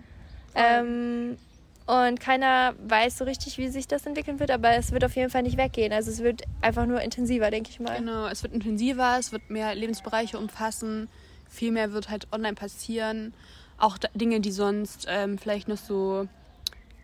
[0.56, 1.38] Ähm,
[1.86, 5.30] und keiner weiß so richtig, wie sich das entwickeln wird, aber es wird auf jeden
[5.30, 5.94] Fall nicht weggehen.
[5.94, 7.98] Also es wird einfach nur intensiver, denke ich mal.
[7.98, 11.10] Genau, es wird intensiver, es wird mehr Lebensbereiche umfassen,
[11.48, 13.36] viel mehr wird halt online passieren.
[13.78, 16.28] Auch Dinge, die sonst ähm, vielleicht noch so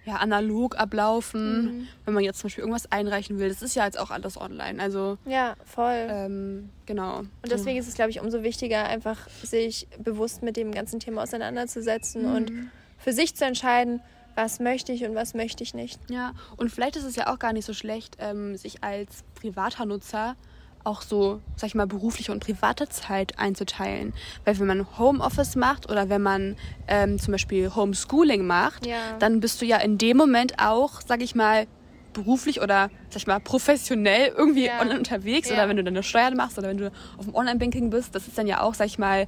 [0.06, 1.88] ja, analog ablaufen, mhm.
[2.06, 3.50] wenn man jetzt zum Beispiel irgendwas einreichen will.
[3.50, 4.82] Das ist ja jetzt auch alles online.
[4.82, 6.08] Also ja, voll.
[6.10, 7.20] Ähm, genau.
[7.20, 11.24] Und deswegen ist es, glaube ich, umso wichtiger, einfach sich bewusst mit dem ganzen Thema
[11.24, 12.36] auseinanderzusetzen mhm.
[12.36, 12.52] und
[12.98, 14.02] für sich zu entscheiden,
[14.36, 16.00] was möchte ich und was möchte ich nicht.
[16.10, 19.86] Ja, und vielleicht ist es ja auch gar nicht so schlecht, ähm, sich als privater
[19.86, 20.36] Nutzer
[20.84, 24.14] auch so, sag ich mal, berufliche und private Zeit einzuteilen.
[24.46, 26.56] Weil wenn man Homeoffice macht oder wenn man
[26.88, 28.98] ähm, zum Beispiel Homeschooling macht, ja.
[29.20, 31.68] dann bist du ja in dem Moment auch, sag ich mal,
[32.14, 34.82] beruflich oder sag ich mal professionell irgendwie ja.
[34.82, 35.56] unterwegs ja.
[35.56, 38.38] oder wenn du deine Steuern machst oder wenn du auf dem Online-Banking bist, das ist
[38.38, 39.28] dann ja auch, sag ich mal,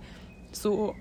[0.51, 0.93] so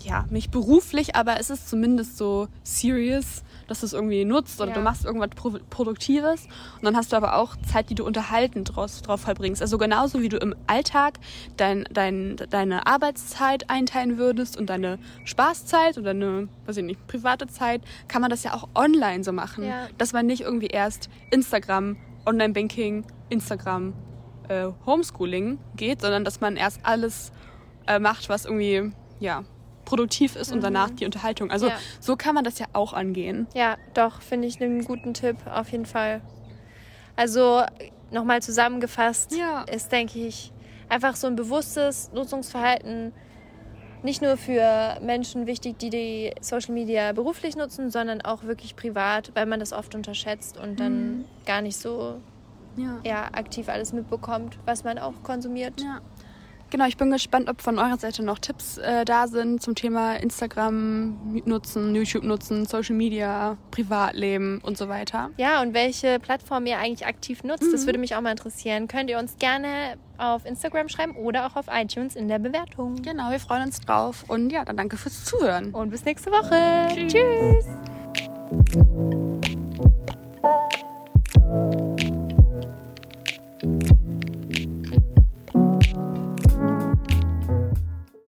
[0.00, 4.70] ja, nicht beruflich, aber es ist zumindest so serious, dass du es irgendwie nutzt oder
[4.70, 4.74] ja.
[4.74, 6.46] du machst irgendwas Pro Produktives
[6.76, 9.62] und dann hast du aber auch Zeit, die du unterhaltend draus, drauf verbringst.
[9.62, 11.18] Also genauso wie du im Alltag
[11.56, 17.46] dein, dein, deine Arbeitszeit einteilen würdest und deine Spaßzeit oder deine, weiß ich nicht, private
[17.46, 19.64] Zeit, kann man das ja auch online so machen.
[19.64, 19.86] Ja.
[19.98, 21.96] Dass man nicht irgendwie erst Instagram,
[22.26, 23.94] Online-Banking, Instagram,
[24.48, 27.32] äh, Homeschooling geht, sondern dass man erst alles
[27.86, 29.44] äh, macht, was irgendwie, ja,
[29.88, 30.96] produktiv ist und danach mhm.
[30.96, 31.50] die Unterhaltung.
[31.50, 31.74] Also ja.
[31.98, 33.46] so kann man das ja auch angehen.
[33.54, 36.20] Ja, doch, finde ich einen guten Tipp, auf jeden Fall.
[37.16, 37.62] Also
[38.10, 39.62] nochmal zusammengefasst ja.
[39.62, 40.52] ist, denke ich,
[40.90, 43.12] einfach so ein bewusstes Nutzungsverhalten
[44.02, 49.32] nicht nur für Menschen wichtig, die die Social Media beruflich nutzen, sondern auch wirklich privat,
[49.34, 51.24] weil man das oft unterschätzt und dann mhm.
[51.46, 52.20] gar nicht so
[52.76, 53.24] ja.
[53.32, 55.80] aktiv alles mitbekommt, was man auch konsumiert.
[55.80, 56.00] Ja.
[56.70, 60.16] Genau, ich bin gespannt, ob von eurer Seite noch Tipps äh, da sind zum Thema
[60.16, 65.30] Instagram nutzen, YouTube nutzen, Social Media, Privatleben und so weiter.
[65.38, 67.72] Ja, und welche Plattform ihr eigentlich aktiv nutzt, mhm.
[67.72, 68.86] das würde mich auch mal interessieren.
[68.86, 72.96] Könnt ihr uns gerne auf Instagram schreiben oder auch auf iTunes in der Bewertung.
[73.02, 74.24] Genau, wir freuen uns drauf.
[74.28, 75.70] Und ja, dann danke fürs Zuhören.
[75.70, 76.88] Und bis nächste Woche.
[77.08, 77.64] Tschüss.
[81.52, 81.97] Tschüss.